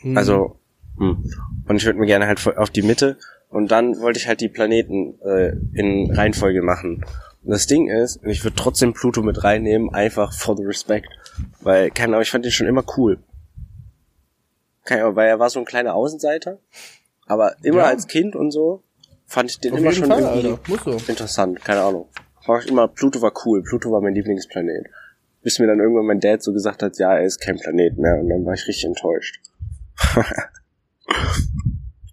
Hm. 0.00 0.16
Also, 0.16 0.58
hm. 0.98 1.24
und 1.66 1.76
ich 1.76 1.84
würde 1.84 1.98
mir 1.98 2.06
gerne 2.06 2.26
halt 2.26 2.44
auf 2.56 2.70
die 2.70 2.82
Mitte 2.82 3.16
und 3.50 3.70
dann 3.70 4.00
wollte 4.00 4.18
ich 4.18 4.28
halt 4.28 4.40
die 4.40 4.48
Planeten 4.48 5.20
äh, 5.22 5.52
in 5.72 6.10
Reihenfolge 6.12 6.62
machen. 6.62 7.04
Und 7.44 7.50
das 7.50 7.66
Ding 7.66 7.88
ist, 7.88 8.20
ich 8.24 8.44
würde 8.44 8.56
trotzdem 8.56 8.92
Pluto 8.92 9.22
mit 9.22 9.42
reinnehmen, 9.44 9.92
einfach 9.94 10.32
for 10.32 10.56
the 10.56 10.64
respect. 10.64 11.08
Weil, 11.60 11.90
keine 11.90 12.12
Ahnung, 12.14 12.22
ich 12.22 12.30
fand 12.30 12.44
den 12.44 12.52
schon 12.52 12.66
immer 12.66 12.84
cool. 12.96 13.18
Keine 14.84 15.02
Ahnung, 15.04 15.16
weil 15.16 15.28
er 15.28 15.38
war 15.38 15.50
so 15.50 15.58
ein 15.58 15.64
kleiner 15.64 15.94
Außenseiter. 15.94 16.58
Aber 17.26 17.54
immer 17.62 17.78
Ja. 17.78 17.84
als 17.84 18.06
Kind 18.06 18.34
und 18.34 18.50
so 18.50 18.82
fand 19.26 19.50
ich 19.50 19.60
den 19.60 19.74
Auf 19.74 19.78
immer 19.80 19.92
schon 19.92 20.08
Fall, 20.08 20.20
irgendwie 20.22 20.48
Alter. 20.48 20.60
Muss 20.68 20.84
so. 20.84 21.10
interessant, 21.10 21.64
keine 21.64 21.82
Ahnung. 21.82 22.08
War 22.48 22.60
ich 22.60 22.70
immer, 22.70 22.88
Pluto 22.88 23.20
war 23.20 23.32
cool, 23.44 23.62
Pluto 23.62 23.92
war 23.92 24.00
mein 24.00 24.14
Lieblingsplanet. 24.14 24.86
Bis 25.42 25.58
mir 25.58 25.66
dann 25.66 25.80
irgendwann 25.80 26.06
mein 26.06 26.18
Dad 26.18 26.42
so 26.42 26.54
gesagt 26.54 26.82
hat, 26.82 26.98
ja, 26.98 27.14
er 27.14 27.24
ist 27.26 27.40
kein 27.40 27.58
Planet 27.58 27.98
mehr 27.98 28.18
und 28.18 28.30
dann 28.30 28.46
war 28.46 28.54
ich 28.54 28.66
richtig 28.66 28.86
enttäuscht. 28.86 29.38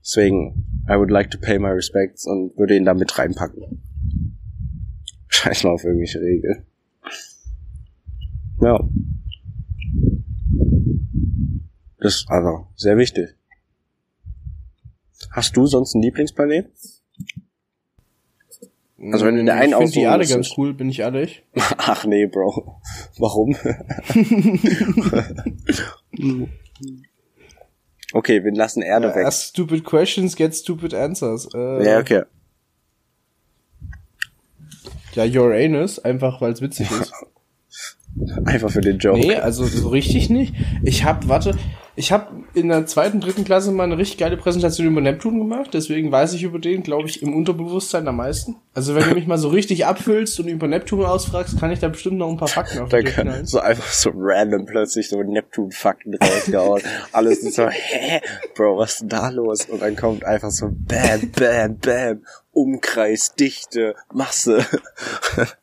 Deswegen, 0.02 0.84
I 0.90 0.98
would 0.98 1.10
like 1.10 1.32
to 1.32 1.38
pay 1.40 1.58
my 1.58 1.70
respects 1.70 2.28
und 2.28 2.58
würde 2.58 2.76
ihn 2.76 2.84
da 2.84 2.94
mit 2.94 3.18
reinpacken. 3.18 3.82
Scheiß 5.30 5.64
mal 5.64 5.70
auf 5.72 5.86
irgendwelche 5.86 6.20
Regeln. 6.20 6.66
Ja. 8.60 8.78
Das 12.00 12.16
ist 12.16 12.26
also 12.30 12.68
sehr 12.76 12.98
wichtig. 12.98 13.38
Hast 15.32 15.56
du 15.56 15.66
sonst 15.66 15.96
einen 15.96 16.04
Lieblingsplanet? 16.04 16.70
Also 19.12 19.26
wenn 19.26 19.36
du 19.36 19.44
der 19.44 19.56
einen 19.56 19.74
ich 19.74 19.78
finde 19.78 19.92
die 19.92 20.06
müsstest. 20.06 20.34
ganz 20.34 20.52
cool, 20.58 20.74
bin 20.74 20.90
ich 20.90 21.00
ehrlich. 21.00 21.44
Ach 21.78 22.06
nee, 22.06 22.28
Bro. 22.28 22.80
Warum? 23.18 23.56
okay, 28.14 28.44
wir 28.44 28.54
lassen 28.54 28.82
Erde 28.82 29.14
weg. 29.14 29.26
Ask 29.26 29.50
stupid 29.50 29.84
questions, 29.84 30.36
get 30.38 30.56
stupid 30.56 30.94
answers. 30.94 31.50
Äh, 31.54 31.86
Ja, 31.86 32.00
okay. 32.00 32.24
Ja, 35.14 35.26
Uranus, 35.26 36.00
einfach 36.00 36.40
weil 36.42 36.54
es 36.54 36.62
witzig 36.62 36.90
ist. 36.92 37.14
Einfach 38.46 38.70
für 38.70 38.82
den 38.82 38.98
Joke. 39.00 39.20
Nee, 39.20 39.36
also 39.36 39.66
so 39.66 39.90
richtig 39.90 40.30
nicht. 40.30 40.54
Ich 40.84 41.04
hab, 41.04 41.28
warte, 41.28 41.58
ich 41.98 42.12
hab 42.12 42.34
in 42.54 42.68
der 42.68 42.86
zweiten, 42.88 43.22
dritten 43.22 43.46
Klasse 43.46 43.72
mal 43.72 43.84
eine 43.84 43.98
richtig 43.98 44.18
geile 44.18 44.36
Präsentation 44.36 44.88
über 44.88 45.00
Neptun 45.00 45.38
gemacht, 45.40 45.70
deswegen 45.74 46.12
weiß 46.12 46.34
ich 46.34 46.44
über 46.44 46.60
den, 46.60 46.84
glaube 46.84 47.08
ich, 47.08 47.22
im 47.22 47.34
Unterbewusstsein 47.34 48.08
am 48.08 48.18
meisten. 48.18 48.58
Also 48.74 48.96
wenn 48.96 49.08
du 49.08 49.16
mich 49.16 49.28
mal 49.28 49.38
so 49.38 49.48
richtig 49.48 49.86
abfüllst 49.86 50.40
und 50.40 50.50
über 50.50 50.68
Neptun 50.68 51.06
ausfragst, 51.06 51.58
kann 51.60 51.72
ich 51.72 51.80
da 51.80 51.88
bestimmt 51.88 52.18
noch 52.18 52.30
ein 52.30 52.38
paar 52.38 52.50
Fakten 52.50 52.80
auf 52.80 52.90
Da 52.90 53.00
dich 53.00 53.16
kann 53.16 53.28
knallen. 53.28 53.46
so 53.46 53.60
einfach 53.60 53.92
so 53.92 54.12
random 54.14 54.66
plötzlich 54.66 55.08
so 55.08 55.22
Neptun-Fakten 55.24 56.16
rausgehauen. 56.16 56.82
Alles 57.14 57.40
ist 57.44 57.56
so, 57.56 57.68
hä? 57.70 58.20
Bro, 58.56 58.78
was 58.78 58.94
ist 58.94 59.02
denn 59.02 59.10
da 59.10 59.30
los? 59.30 59.66
Und 59.66 59.82
dann 59.82 59.96
kommt 59.96 60.26
einfach 60.26 60.52
so 60.52 60.70
bam, 60.72 61.32
bam, 61.32 61.78
bam. 61.78 62.22
Umkreis, 62.52 63.36
Dichte, 63.36 63.96
Masse. 64.14 64.66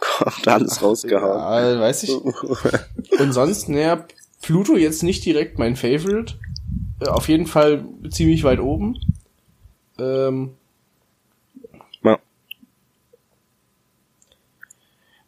kommt 0.00 0.48
alles 0.48 0.82
rausgehauen. 0.82 1.38
Ja, 1.38 1.80
weiß 1.80 2.04
ich. 2.04 2.10
Und 3.18 3.32
sonst, 3.32 3.68
naja, 3.68 4.04
Pluto 4.42 4.76
jetzt 4.76 5.02
nicht 5.02 5.24
direkt 5.24 5.58
mein 5.58 5.76
Favorite. 5.76 6.34
äh, 7.00 7.08
auf 7.08 7.28
jeden 7.28 7.46
Fall 7.46 7.84
ziemlich 8.10 8.44
weit 8.44 8.60
oben. 8.60 8.98
Ähm, 9.98 10.54
Ja. 12.04 12.18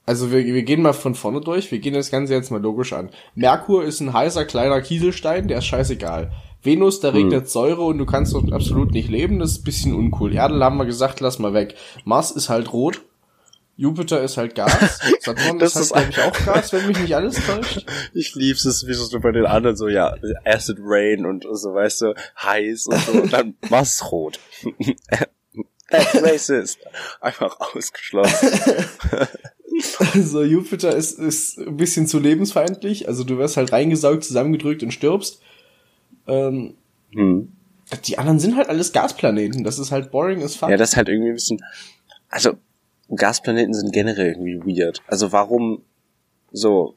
Also 0.06 0.32
wir, 0.32 0.44
wir 0.44 0.62
gehen 0.62 0.82
mal 0.82 0.92
von 0.92 1.14
vorne 1.14 1.40
durch, 1.40 1.70
wir 1.70 1.78
gehen 1.78 1.94
das 1.94 2.10
Ganze 2.10 2.34
jetzt 2.34 2.50
mal 2.50 2.60
logisch 2.60 2.92
an. 2.92 3.10
Merkur 3.34 3.84
ist 3.84 4.00
ein 4.00 4.12
heißer 4.12 4.44
kleiner 4.44 4.80
Kieselstein, 4.80 5.48
der 5.48 5.58
ist 5.58 5.66
scheißegal. 5.66 6.32
Venus, 6.62 7.00
da 7.00 7.08
regnet 7.10 7.48
Säure 7.48 7.82
und 7.82 7.98
du 7.98 8.06
kannst 8.06 8.34
dort 8.34 8.52
absolut 8.52 8.90
nicht 8.92 9.08
leben, 9.08 9.38
das 9.38 9.52
ist 9.52 9.60
ein 9.62 9.64
bisschen 9.64 9.94
uncool. 9.94 10.34
Erde 10.34 10.62
haben 10.62 10.76
wir 10.76 10.84
gesagt, 10.84 11.20
lass 11.20 11.38
mal 11.38 11.54
weg. 11.54 11.74
Mars 12.04 12.30
ist 12.32 12.48
halt 12.48 12.72
rot. 12.72 13.02
Jupiter 13.80 14.22
ist 14.22 14.36
halt 14.36 14.54
Gas. 14.54 15.00
Saturn 15.20 15.58
Das 15.58 15.74
ist 15.74 15.94
halt, 15.94 16.12
glaube 16.12 16.36
ich, 16.36 16.42
auch 16.42 16.54
Gas, 16.54 16.70
wenn 16.74 16.86
mich 16.86 16.98
nicht 16.98 17.16
alles 17.16 17.36
täuscht. 17.46 17.86
Ich 18.12 18.34
lieb's, 18.34 18.66
es 18.66 18.82
ist 18.82 18.88
wie 18.88 18.92
so 18.92 19.18
bei 19.20 19.32
den 19.32 19.46
anderen 19.46 19.74
so, 19.74 19.88
ja, 19.88 20.14
Acid 20.44 20.76
Rain 20.82 21.24
und 21.24 21.46
so, 21.50 21.72
weißt 21.72 22.02
du, 22.02 22.14
heiß 22.42 22.88
und 22.88 23.00
so, 23.00 23.12
und 23.12 23.32
dann 23.32 23.54
was 23.70 24.12
rot. 24.12 24.38
That's 25.90 26.22
racist. 26.22 26.78
Einfach 27.22 27.58
ausgeschlossen. 27.58 28.50
Also 30.12 30.42
Jupiter 30.44 30.94
ist, 30.94 31.18
ist 31.18 31.58
ein 31.58 31.78
bisschen 31.78 32.06
zu 32.06 32.18
lebensfeindlich. 32.18 33.08
Also 33.08 33.24
du 33.24 33.38
wirst 33.38 33.56
halt 33.56 33.72
reingesaugt, 33.72 34.24
zusammengedrückt 34.24 34.82
und 34.82 34.92
stirbst. 34.92 35.40
Ähm, 36.28 36.74
Hm. 37.12 37.50
die 38.04 38.18
anderen 38.18 38.38
sind 38.38 38.56
halt 38.56 38.68
alles 38.68 38.92
Gasplaneten. 38.92 39.64
Das 39.64 39.78
ist 39.78 39.90
halt 39.90 40.10
boring 40.10 40.42
as 40.42 40.54
fuck. 40.54 40.68
Ja, 40.68 40.76
das 40.76 40.90
ist 40.90 40.96
halt 40.98 41.08
irgendwie 41.08 41.30
ein 41.30 41.34
bisschen, 41.34 41.64
also, 42.28 42.58
Gasplaneten 43.16 43.74
sind 43.74 43.92
generell 43.92 44.28
irgendwie 44.28 44.60
weird. 44.78 45.02
Also 45.06 45.32
warum 45.32 45.82
so, 46.52 46.96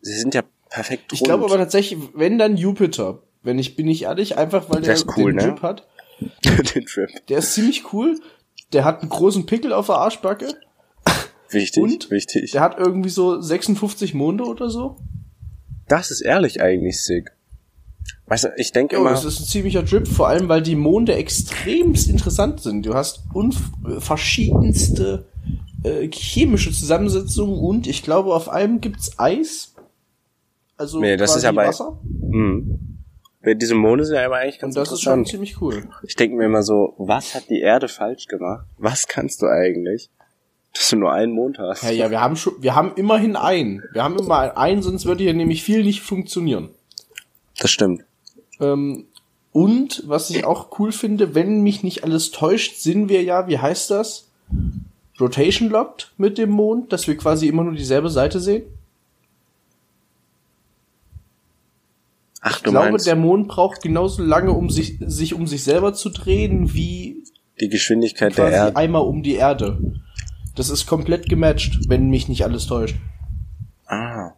sie 0.00 0.14
sind 0.18 0.34
ja 0.34 0.42
perfekt 0.70 1.12
ich 1.12 1.22
glaube 1.22 1.44
aber 1.44 1.56
tatsächlich, 1.56 1.98
wenn 2.14 2.38
dann 2.38 2.56
Jupiter. 2.56 3.22
Wenn 3.42 3.58
ich 3.58 3.76
bin 3.76 3.88
ich 3.88 4.04
ehrlich, 4.04 4.38
einfach 4.38 4.70
weil 4.70 4.80
Der 4.80 4.96
cool, 5.16 5.32
den 5.32 5.36
ne? 5.36 5.42
Drip 5.42 5.62
hat. 5.62 5.86
den 6.74 6.86
Trip. 6.86 7.10
Der 7.28 7.38
ist 7.38 7.54
ziemlich 7.54 7.92
cool. 7.92 8.18
Der 8.72 8.84
hat 8.84 9.00
einen 9.00 9.10
großen 9.10 9.44
Pickel 9.44 9.72
auf 9.72 9.86
der 9.86 9.96
Arschbacke. 9.96 10.54
Wichtig, 11.50 11.82
Und? 11.82 12.10
wichtig. 12.10 12.52
Der 12.52 12.62
hat 12.62 12.78
irgendwie 12.78 13.10
so 13.10 13.40
56 13.40 14.14
Monde 14.14 14.44
oder 14.44 14.70
so. 14.70 14.96
Das 15.88 16.10
ist 16.10 16.22
ehrlich 16.22 16.62
eigentlich 16.62 17.02
sick. 17.04 17.32
Weißt 18.26 18.44
du, 18.44 18.48
ich 18.56 18.72
denke 18.72 18.96
immer, 18.96 19.10
das 19.10 19.24
ist 19.24 19.40
ein 19.40 19.44
ziemlicher 19.44 19.82
Drip, 19.82 20.08
vor 20.08 20.28
allem 20.28 20.48
weil 20.48 20.62
die 20.62 20.76
Monde 20.76 21.14
extremst 21.14 22.08
interessant 22.08 22.60
sind. 22.60 22.84
Du 22.86 22.94
hast 22.94 23.20
unf 23.34 23.56
verschiedenste 23.98 25.26
äh, 25.82 26.08
chemische 26.10 26.72
Zusammensetzungen 26.72 27.58
und 27.58 27.86
ich 27.86 28.02
glaube, 28.02 28.34
auf 28.34 28.48
einem 28.48 28.80
gibt's 28.80 29.18
Eis. 29.18 29.74
Also 30.76 31.00
Nee, 31.00 31.16
das 31.16 31.36
ist 31.36 31.42
ja 31.44 31.52
bei- 31.52 31.68
Wasser. 31.68 31.98
hm. 32.30 32.80
Diese 33.46 33.74
Monde 33.74 34.06
sind 34.06 34.14
ja 34.16 34.24
immer 34.24 34.36
eigentlich 34.36 34.58
ganz 34.58 34.74
Und 34.74 34.80
das 34.80 34.90
ist 34.90 35.02
schon 35.02 35.26
ziemlich 35.26 35.60
cool. 35.60 35.86
Ich 36.02 36.16
denke 36.16 36.34
mir 36.34 36.46
immer 36.46 36.62
so, 36.62 36.94
was 36.96 37.34
hat 37.34 37.50
die 37.50 37.60
Erde 37.60 37.88
falsch 37.88 38.26
gemacht? 38.26 38.66
Was 38.78 39.06
kannst 39.06 39.42
du 39.42 39.46
eigentlich, 39.46 40.08
dass 40.72 40.88
du 40.88 40.96
nur 40.96 41.12
einen 41.12 41.32
Mond 41.32 41.58
hast? 41.58 41.82
Ja, 41.82 41.90
ja, 41.90 42.10
wir 42.10 42.22
haben 42.22 42.36
schon, 42.36 42.54
wir 42.60 42.74
haben 42.74 42.92
immerhin 42.96 43.36
einen. 43.36 43.82
Wir 43.92 44.02
haben 44.02 44.16
immer 44.18 44.56
einen, 44.56 44.80
sonst 44.80 45.04
würde 45.04 45.24
hier 45.24 45.34
nämlich 45.34 45.62
viel 45.62 45.84
nicht 45.84 46.00
funktionieren. 46.00 46.70
Das 47.58 47.70
stimmt. 47.70 48.04
Ähm, 48.60 49.06
und 49.52 50.02
was 50.06 50.30
ich 50.30 50.44
auch 50.44 50.78
cool 50.78 50.90
finde, 50.92 51.34
wenn 51.34 51.62
mich 51.62 51.82
nicht 51.82 52.02
alles 52.04 52.30
täuscht, 52.30 52.76
sind 52.76 53.08
wir 53.08 53.22
ja, 53.22 53.46
wie 53.46 53.58
heißt 53.58 53.90
das? 53.90 54.28
Rotation 55.20 55.70
locked 55.70 56.12
mit 56.16 56.38
dem 56.38 56.50
Mond, 56.50 56.92
dass 56.92 57.06
wir 57.06 57.16
quasi 57.16 57.46
immer 57.46 57.62
nur 57.62 57.74
dieselbe 57.74 58.10
Seite 58.10 58.40
sehen. 58.40 58.64
Ach, 62.40 62.56
Ich 62.56 62.62
du 62.62 62.70
glaube, 62.72 62.90
meinst 62.90 63.06
der 63.06 63.16
Mond 63.16 63.48
braucht 63.48 63.80
genauso 63.82 64.22
lange, 64.22 64.52
um 64.52 64.68
sich, 64.70 64.98
sich 65.00 65.34
um 65.34 65.46
sich 65.46 65.64
selber 65.64 65.94
zu 65.94 66.10
drehen, 66.10 66.74
wie 66.74 67.24
die 67.60 67.68
Geschwindigkeit 67.68 68.36
der 68.36 68.50
Erde. 68.50 68.76
einmal 68.76 69.02
um 69.02 69.22
die 69.22 69.34
Erde. 69.34 69.78
Das 70.56 70.68
ist 70.68 70.86
komplett 70.86 71.28
gematcht, 71.28 71.88
wenn 71.88 72.10
mich 72.10 72.28
nicht 72.28 72.44
alles 72.44 72.66
täuscht. 72.66 72.96
Ah. 73.86 74.32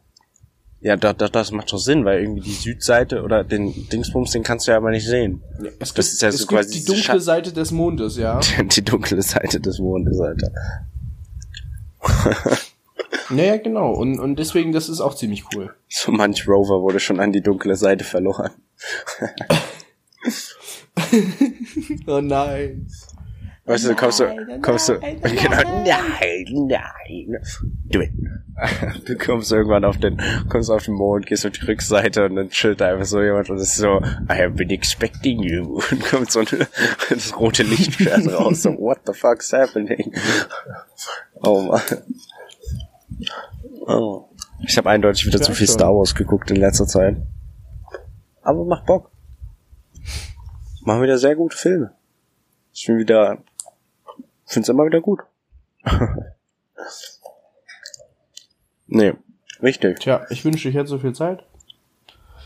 Ja, 0.80 0.96
da, 0.96 1.12
da, 1.14 1.28
das 1.28 1.50
macht 1.52 1.72
doch 1.72 1.78
Sinn, 1.78 2.04
weil 2.04 2.20
irgendwie 2.20 2.42
die 2.42 2.52
Südseite 2.52 3.22
oder 3.22 3.42
den 3.44 3.88
Dingsbums, 3.88 4.30
den 4.32 4.42
kannst 4.42 4.66
du 4.66 4.72
ja 4.72 4.76
aber 4.76 4.90
nicht 4.90 5.06
sehen. 5.06 5.42
Es 5.80 5.94
Das 5.94 6.12
ist 6.12 6.22
ja 6.22 6.30
so 6.30 6.38
gibt 6.46 6.50
quasi 6.50 6.78
die 6.80 6.84
dunkle 6.84 7.02
Schatten- 7.02 7.20
Seite 7.20 7.52
des 7.52 7.70
Mondes, 7.72 8.16
ja. 8.16 8.40
Die 8.62 8.84
dunkle 8.84 9.22
Seite 9.22 9.58
des 9.60 9.78
Mondes, 9.78 10.20
Alter. 10.20 10.50
Naja, 13.28 13.56
genau. 13.56 13.92
Und, 13.92 14.20
und 14.20 14.38
deswegen, 14.38 14.70
das 14.72 14.88
ist 14.88 15.00
auch 15.00 15.16
ziemlich 15.16 15.42
cool. 15.54 15.74
So 15.88 16.12
manch 16.12 16.46
Rover 16.46 16.80
wurde 16.82 17.00
schon 17.00 17.18
an 17.18 17.32
die 17.32 17.40
dunkle 17.40 17.74
Seite 17.74 18.04
verloren. 18.04 18.52
Oh 22.06 22.20
nein. 22.20 22.86
Weißt 23.66 23.88
du, 23.88 23.96
kommst 23.96 24.20
du, 24.20 24.24
Nein, 24.24 24.62
kommst 24.62 24.88
du, 24.88 24.92
nein, 24.94 25.20
genau, 25.20 25.82
nein, 25.84 26.68
nein, 26.68 27.38
do 27.90 28.00
it. 28.00 28.12
Du 29.04 29.18
kommst 29.18 29.52
irgendwann 29.52 29.84
auf 29.84 29.98
den, 29.98 30.20
kommst 30.48 30.70
auf 30.70 30.84
den 30.84 30.94
Mond, 30.94 31.26
gehst 31.26 31.44
auf 31.44 31.52
die 31.52 31.64
Rückseite 31.64 32.24
und 32.24 32.36
dann 32.36 32.48
chillt 32.48 32.80
da 32.80 32.92
einfach 32.92 33.04
so 33.04 33.20
jemand 33.20 33.50
und 33.50 33.58
ist 33.58 33.76
so, 33.76 33.98
I 33.98 34.32
have 34.32 34.50
been 34.50 34.70
expecting 34.70 35.42
you. 35.42 35.80
Und 35.90 36.04
kommt 36.04 36.30
so 36.30 36.40
ein, 36.40 36.46
das 37.10 37.38
rote 37.38 37.64
Lichtschwert 37.64 38.32
raus, 38.32 38.62
so, 38.62 38.70
what 38.78 39.00
the 39.04 39.12
fuck's 39.12 39.52
happening? 39.52 40.12
Oh 41.42 41.60
man. 41.60 41.80
Oh. 43.86 44.28
Ich 44.66 44.76
habe 44.78 44.88
eindeutig 44.88 45.26
wieder 45.26 45.40
zu 45.40 45.52
viel 45.52 45.66
schon. 45.66 45.74
Star 45.74 45.94
Wars 45.94 46.14
geguckt 46.14 46.50
in 46.50 46.56
letzter 46.56 46.86
Zeit. 46.86 47.16
Aber 48.42 48.64
macht 48.64 48.86
Bock. 48.86 49.10
Machen 50.82 51.02
wieder 51.02 51.18
sehr 51.18 51.34
gute 51.34 51.56
Filme. 51.56 51.92
Ich 52.72 52.86
bin 52.86 52.98
wieder, 52.98 53.38
find's 54.46 54.68
immer 54.68 54.86
wieder 54.86 55.00
gut. 55.00 55.20
nee, 58.86 59.12
richtig. 59.62 60.00
Tja, 60.00 60.26
ich 60.30 60.44
wünschte, 60.44 60.68
ich 60.68 60.74
hätte 60.74 60.88
so 60.88 60.98
viel 60.98 61.14
Zeit. 61.14 61.44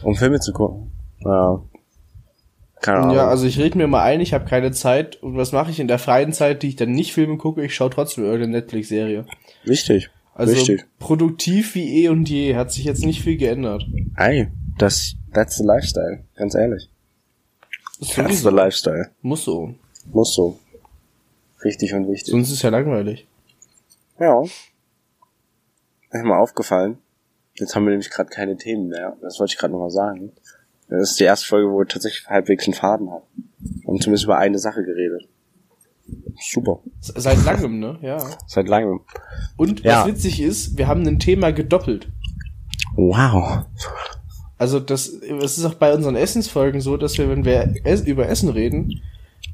Um 0.03 0.17
Filme 0.17 0.41
zu 0.41 0.53
gucken. 0.53 0.91
Ja. 1.21 1.63
Keine 2.81 2.99
Ahnung. 3.01 3.17
Ja, 3.17 3.29
also 3.29 3.47
ich 3.47 3.59
rede 3.59 3.77
mir 3.77 3.87
mal 3.87 4.03
ein, 4.03 4.21
ich 4.21 4.33
habe 4.33 4.47
keine 4.47 4.73
Zeit. 4.73 5.23
Und 5.23 5.37
was 5.37 5.53
mache 5.53 5.71
ich 5.71 5.81
in 5.81 5.89
der 5.89 5.99
freien 5.99 6.33
Zeit, 6.33 6.63
die 6.63 6.69
ich 6.69 6.77
dann 6.77 6.93
nicht 6.93 7.13
Filme 7.13 7.37
gucke? 7.37 7.63
Ich 7.63 7.75
schaue 7.75 7.91
trotzdem 7.91 8.25
irgendeine 8.25 8.53
Netflix-Serie. 8.53 9.27
Wichtig. 9.65 10.11
Also 10.35 10.55
Wichtig. 10.55 10.87
produktiv 10.99 11.75
wie 11.75 12.05
eh 12.05 12.09
und 12.09 12.29
je, 12.31 12.57
hat 12.57 12.73
sich 12.73 12.85
jetzt 12.85 13.05
nicht 13.05 13.21
viel 13.21 13.37
geändert. 13.37 13.85
Ey, 14.17 14.49
das, 14.79 15.17
that's 15.35 15.57
the 15.57 15.65
lifestyle. 15.65 16.25
Ganz 16.35 16.55
ehrlich. 16.55 16.89
Ist 18.01 18.15
That's 18.15 18.43
the 18.43 18.49
lifestyle. 18.49 19.11
Muss 19.21 19.45
so. 19.45 19.75
Muss 20.11 20.35
so. 20.35 20.59
Richtig 21.65 21.95
und 21.95 22.09
wichtig. 22.09 22.31
Sonst 22.31 22.49
ist 22.49 22.55
es 22.57 22.63
ja 22.63 22.71
langweilig. 22.71 23.27
Ja. 24.19 24.43
Ist 24.43 26.25
mir 26.25 26.37
aufgefallen. 26.39 26.99
Jetzt 27.55 27.75
haben 27.75 27.85
wir 27.85 27.91
nämlich 27.91 28.11
gerade 28.11 28.31
keine 28.31 28.57
Themen 28.57 28.89
mehr. 28.89 29.17
Das 29.21 29.39
wollte 29.39 29.53
ich 29.53 29.59
gerade 29.59 29.73
noch 29.73 29.81
mal 29.81 29.91
sagen. 29.91 30.33
Das 30.89 31.11
ist 31.11 31.21
die 31.21 31.25
erste 31.25 31.47
Folge, 31.47 31.71
wo 31.71 31.79
wir 31.79 31.87
tatsächlich 31.87 32.27
halbwegs 32.29 32.65
einen 32.67 32.75
Faden 32.75 33.11
haben 33.11 33.23
zumindest 34.01 34.25
über 34.25 34.39
eine 34.39 34.59
Sache 34.59 34.83
geredet. 34.85 35.29
Super. 36.41 36.81
Seit 37.01 37.45
langem, 37.45 37.79
ne? 37.79 37.99
Ja. 38.03 38.19
Seit 38.47 38.69
langem. 38.69 39.01
Und 39.57 39.81
Ja. 39.81 40.01
was 40.01 40.09
witzig 40.09 40.41
ist, 40.41 40.77
wir 40.79 40.89
haben 40.89 41.07
ein 41.07 41.19
Thema 41.19 41.53
gedoppelt. 41.53 42.09
Wow. 42.97 43.67
Also 44.59 44.81
das, 44.81 45.09
es 45.09 45.59
ist 45.59 45.65
auch 45.65 45.75
bei 45.75 45.95
unseren 45.95 46.17
Essensfolgen 46.17 46.81
so, 46.81 46.97
dass 46.97 47.17
wir, 47.19 47.29
wenn 47.29 47.45
wir 47.45 47.75
über 48.07 48.29
Essen 48.29 48.49
reden, 48.49 49.01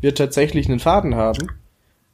wir 0.01 0.15
tatsächlich 0.15 0.69
einen 0.69 0.81
Faden 0.81 1.15
haben, 1.15 1.49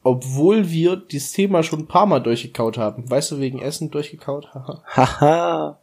obwohl 0.03 0.71
wir 0.71 0.97
dieses 0.97 1.33
Thema 1.33 1.63
schon 1.63 1.81
ein 1.81 1.87
paar 1.89 2.07
Mal 2.07 2.21
durchgekaut 2.21 2.79
haben. 2.79 3.09
Weißt 3.11 3.31
du, 3.31 3.39
wegen 3.41 3.61
Essen 3.61 3.91
durchgekaut? 3.91 4.49
Haha. 4.55 4.83
Haha. 4.87 5.79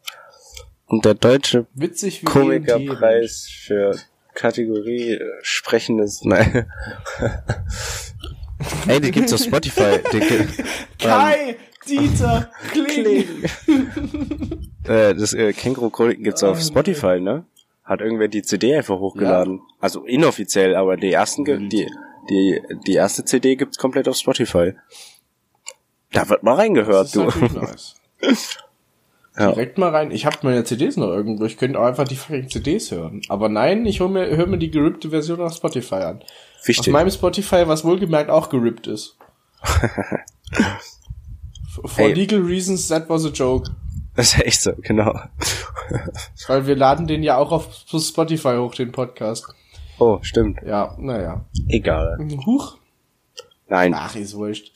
Und 0.87 1.05
der 1.05 1.13
deutsche 1.13 1.67
Witzig 1.75 2.25
Komikerpreis 2.25 3.47
für 3.49 3.95
Kategorie 4.33 5.13
äh, 5.13 5.21
sprechendes, 5.43 6.21
nein. 6.23 6.65
Ey, 8.87 8.99
die 8.99 9.11
gibt's 9.11 9.33
auf 9.33 9.41
Spotify. 9.41 9.99
Die, 10.11 10.19
gi- 10.19 10.33
Mensch. 10.37 10.57
Kai, 10.99 11.55
Dieter, 11.87 12.49
Kling. 12.71 13.25
äh, 14.87 15.13
das 15.15 15.33
äh, 15.33 15.53
Känguru-Chroniken 15.53 16.23
gibt's 16.23 16.43
Oh, 16.43 16.47
auf 16.47 16.61
Spotify, 16.61 17.19
ne? 17.19 17.45
Hat 17.83 18.01
irgendwer 18.01 18.27
die 18.27 18.41
CD 18.43 18.75
einfach 18.75 18.99
hochgeladen. 18.99 19.61
Also 19.79 20.05
inoffiziell, 20.05 20.75
aber 20.75 20.97
die 20.97 21.11
ersten, 21.11 21.43
die, 21.69 21.87
die, 22.29 22.61
die 22.87 22.93
erste 22.93 23.25
CD 23.25 23.55
gibt's 23.55 23.77
komplett 23.77 24.07
auf 24.07 24.15
Spotify. 24.17 24.73
Da 26.11 26.27
wird 26.29 26.43
mal 26.43 26.55
reingehört, 26.55 27.15
Das 27.15 27.35
ist 27.35 27.35
du. 27.53 27.59
nice. 27.59 27.95
Ja. 29.37 29.51
Direkt 29.53 29.77
mal 29.77 29.89
rein. 29.95 30.11
Ich 30.11 30.25
habe 30.25 30.35
meine 30.41 30.65
CDs 30.65 30.97
noch 30.97 31.07
irgendwo. 31.07 31.45
Ich 31.45 31.55
könnte 31.57 31.79
auch 31.79 31.85
einfach 31.85 32.05
die 32.05 32.17
fucking 32.17 32.49
CDs 32.49 32.91
hören. 32.91 33.21
Aber 33.29 33.47
nein, 33.47 33.85
ich 33.85 34.01
höre 34.01 34.09
mir, 34.09 34.35
hör 34.35 34.47
mir 34.47 34.57
die 34.57 34.69
gerippte 34.71 35.11
Version 35.11 35.39
auf 35.39 35.53
Spotify 35.55 35.95
an. 35.95 36.19
Auf 36.59 36.67
Wichtig. 36.67 36.91
meinem 36.91 37.09
Spotify, 37.09 37.65
was 37.65 37.85
wohlgemerkt 37.85 38.29
auch 38.29 38.49
gerippt 38.49 38.87
ist. 38.87 39.17
For 41.85 41.89
Hey. 41.95 42.13
legal 42.13 42.41
reasons, 42.41 42.87
that 42.89 43.09
was 43.09 43.23
a 43.25 43.29
joke. 43.29 43.71
Das 44.15 44.33
ist 44.33 44.41
echt 44.45 44.61
so, 44.61 44.73
genau. 44.81 45.17
Weil 46.47 46.67
wir 46.67 46.75
laden 46.75 47.07
den 47.07 47.23
ja 47.23 47.37
auch 47.37 47.53
auf 47.53 47.85
Spotify 47.87 48.57
hoch, 48.57 48.75
den 48.75 48.91
Podcast. 48.91 49.45
Oh, 49.99 50.19
stimmt. 50.21 50.59
Ja, 50.65 50.95
naja. 50.97 51.45
Egal. 51.67 52.17
Huch. 52.45 52.77
Nein. 53.67 53.93
Ach, 53.95 54.15
ist 54.15 54.35
wurscht. 54.35 54.73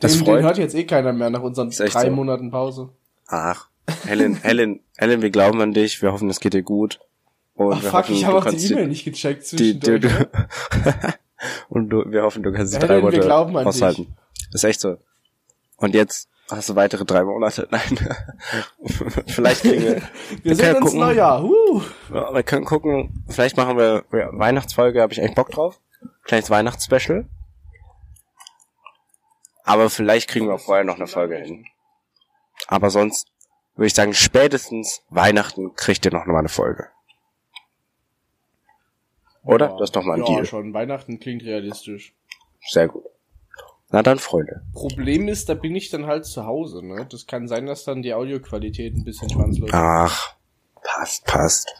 Das 0.00 0.12
Den, 0.12 0.24
freut- 0.24 0.38
den 0.38 0.44
hört 0.44 0.58
jetzt 0.58 0.74
eh 0.74 0.84
keiner 0.84 1.12
mehr 1.12 1.30
nach 1.30 1.42
unseren 1.42 1.70
drei 1.70 1.88
so. 2.06 2.10
Monaten 2.10 2.50
Pause. 2.50 2.90
Ach. 3.28 3.68
Helen, 4.04 4.36
Helen, 4.36 4.80
Helen, 4.96 5.22
wir 5.22 5.30
glauben 5.30 5.60
an 5.60 5.72
dich. 5.72 6.00
Wir 6.02 6.12
hoffen, 6.12 6.28
es 6.30 6.38
geht 6.40 6.54
dir 6.54 6.62
gut. 6.62 7.00
Und 7.54 7.74
Ach 7.74 7.82
wir 7.82 7.90
fuck, 7.90 8.00
hoffen, 8.00 8.14
ich 8.14 8.24
habe 8.24 8.38
auch 8.38 8.44
die 8.46 8.72
E-Mail 8.72 8.88
nicht 8.88 9.04
gecheckt 9.04 9.50
die, 9.52 9.78
die, 9.78 9.80
zwischendurch. 9.80 10.26
du, 10.30 11.14
Und 11.68 11.88
du, 11.90 12.04
wir 12.10 12.22
hoffen, 12.22 12.42
du 12.42 12.52
kannst 12.52 12.72
die 12.74 12.78
Helen, 12.78 12.88
drei 12.88 13.00
Monate 13.00 13.66
aushalten. 13.68 14.14
Ist 14.52 14.64
echt 14.64 14.80
so. 14.80 14.96
Und 15.76 15.94
jetzt 15.94 16.28
hast 16.56 16.68
du 16.68 16.76
weitere 16.76 17.04
drei 17.04 17.24
Monate. 17.24 17.68
Nein. 17.70 17.98
Vielleicht 19.26 19.62
kriegen 19.62 19.82
wir. 19.82 19.94
wir 19.94 20.02
können 20.42 20.56
sehen 20.56 20.76
uns 20.76 20.84
gucken. 20.86 21.00
Neujahr. 21.00 21.42
Huh. 21.42 21.82
Ja, 22.12 22.34
wir 22.34 22.42
können 22.42 22.64
gucken, 22.64 23.24
vielleicht 23.28 23.56
machen 23.56 23.76
wir 23.76 24.04
ja, 24.12 24.28
Weihnachtsfolge, 24.32 25.00
habe 25.00 25.12
ich 25.12 25.20
echt 25.20 25.34
Bock 25.34 25.50
drauf. 25.50 25.80
Kleines 26.24 26.50
Weihnachtsspecial. 26.50 27.26
Aber 29.64 29.90
vielleicht 29.90 30.28
kriegen 30.28 30.46
wir 30.46 30.54
auch 30.54 30.60
vorher 30.60 30.84
noch 30.84 30.96
eine 30.96 31.06
Folge 31.06 31.36
hin. 31.36 31.66
Aber 32.66 32.90
sonst 32.90 33.28
würde 33.76 33.86
ich 33.86 33.94
sagen, 33.94 34.12
spätestens 34.12 35.02
Weihnachten 35.08 35.74
kriegt 35.74 36.04
ihr 36.04 36.12
noch 36.12 36.26
mal 36.26 36.38
eine 36.38 36.48
Folge. 36.48 36.88
Oder? 39.44 39.70
Ja. 39.70 39.72
Das 39.72 39.90
ist 39.90 39.96
doch 39.96 40.04
mal 40.04 40.14
ein 40.14 40.20
ja, 40.20 40.26
Deal. 40.26 40.46
schon. 40.46 40.74
Weihnachten 40.74 41.18
klingt 41.20 41.42
realistisch. 41.42 42.14
Sehr 42.68 42.88
gut. 42.88 43.04
Na 43.92 44.02
dann, 44.02 44.18
Freunde. 44.18 44.62
Problem 44.72 45.28
ist, 45.28 45.48
da 45.50 45.54
bin 45.54 45.76
ich 45.76 45.90
dann 45.90 46.06
halt 46.06 46.24
zu 46.24 46.46
Hause, 46.46 46.84
ne? 46.84 47.06
Das 47.10 47.26
kann 47.26 47.46
sein, 47.46 47.66
dass 47.66 47.84
dann 47.84 48.02
die 48.02 48.14
Audioqualität 48.14 48.94
ein 48.96 49.04
bisschen 49.04 49.28
schwanzlos 49.28 49.68
ist. 49.68 49.74
Ach, 49.74 50.34
passt, 50.82 51.24
passt. 51.26 51.74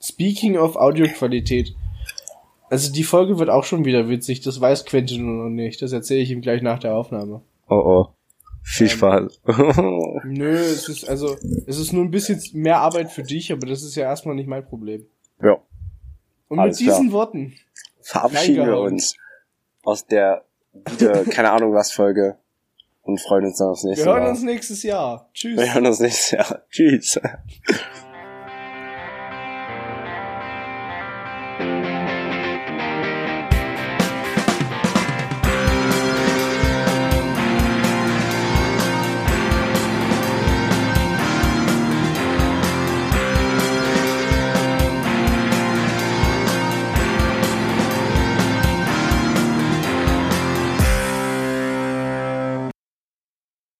Speaking 0.00 0.56
of 0.56 0.76
Audioqualität. 0.76 1.74
Also 2.70 2.92
die 2.92 3.04
Folge 3.04 3.38
wird 3.38 3.50
auch 3.50 3.64
schon 3.64 3.84
wieder 3.84 4.08
witzig, 4.08 4.40
das 4.40 4.60
weiß 4.60 4.84
Quentin 4.86 5.26
nur 5.26 5.44
noch 5.44 5.50
nicht. 5.50 5.82
Das 5.82 5.92
erzähle 5.92 6.20
ich 6.20 6.30
ihm 6.30 6.40
gleich 6.40 6.62
nach 6.62 6.78
der 6.78 6.94
Aufnahme. 6.94 7.42
Oh 7.68 7.74
oh. 7.74 8.08
Viel 8.62 8.86
Ähm, 8.86 8.92
Spaß. 8.96 9.40
Nö, 10.24 10.54
es 10.54 10.88
ist 10.88 11.08
also, 11.08 11.36
es 11.66 11.78
ist 11.78 11.92
nur 11.92 12.04
ein 12.04 12.12
bisschen 12.12 12.40
mehr 12.52 12.78
Arbeit 12.78 13.10
für 13.10 13.24
dich, 13.24 13.52
aber 13.52 13.66
das 13.66 13.82
ist 13.82 13.96
ja 13.96 14.04
erstmal 14.04 14.36
nicht 14.36 14.48
mein 14.48 14.64
Problem. 14.64 15.04
ja. 15.42 15.58
Und 16.48 16.58
Alles 16.58 16.78
mit 16.78 16.88
diesen 16.88 17.08
klar. 17.08 17.12
Worten. 17.20 17.54
verabschieden 18.02 18.66
wir 18.66 18.78
uns 18.78 19.16
aus 19.82 20.06
der 20.06 20.44
wieder, 20.72 21.24
keine 21.30 21.50
Ahnung 21.52 21.74
was 21.74 21.92
Folge 21.92 22.38
und 23.02 23.20
freuen 23.20 23.46
uns 23.46 23.58
dann 23.58 23.68
aufs 23.68 23.84
nächste 23.84 24.06
Wir 24.06 24.12
hören 24.12 24.24
Mal. 24.24 24.30
uns 24.30 24.42
nächstes 24.42 24.82
Jahr. 24.82 25.28
Tschüss. 25.34 25.58
wir 25.58 25.74
hören 25.74 25.86
uns 25.86 26.00
nächstes 26.00 26.30
Jahr. 26.30 26.62
Tschüss. 26.70 27.20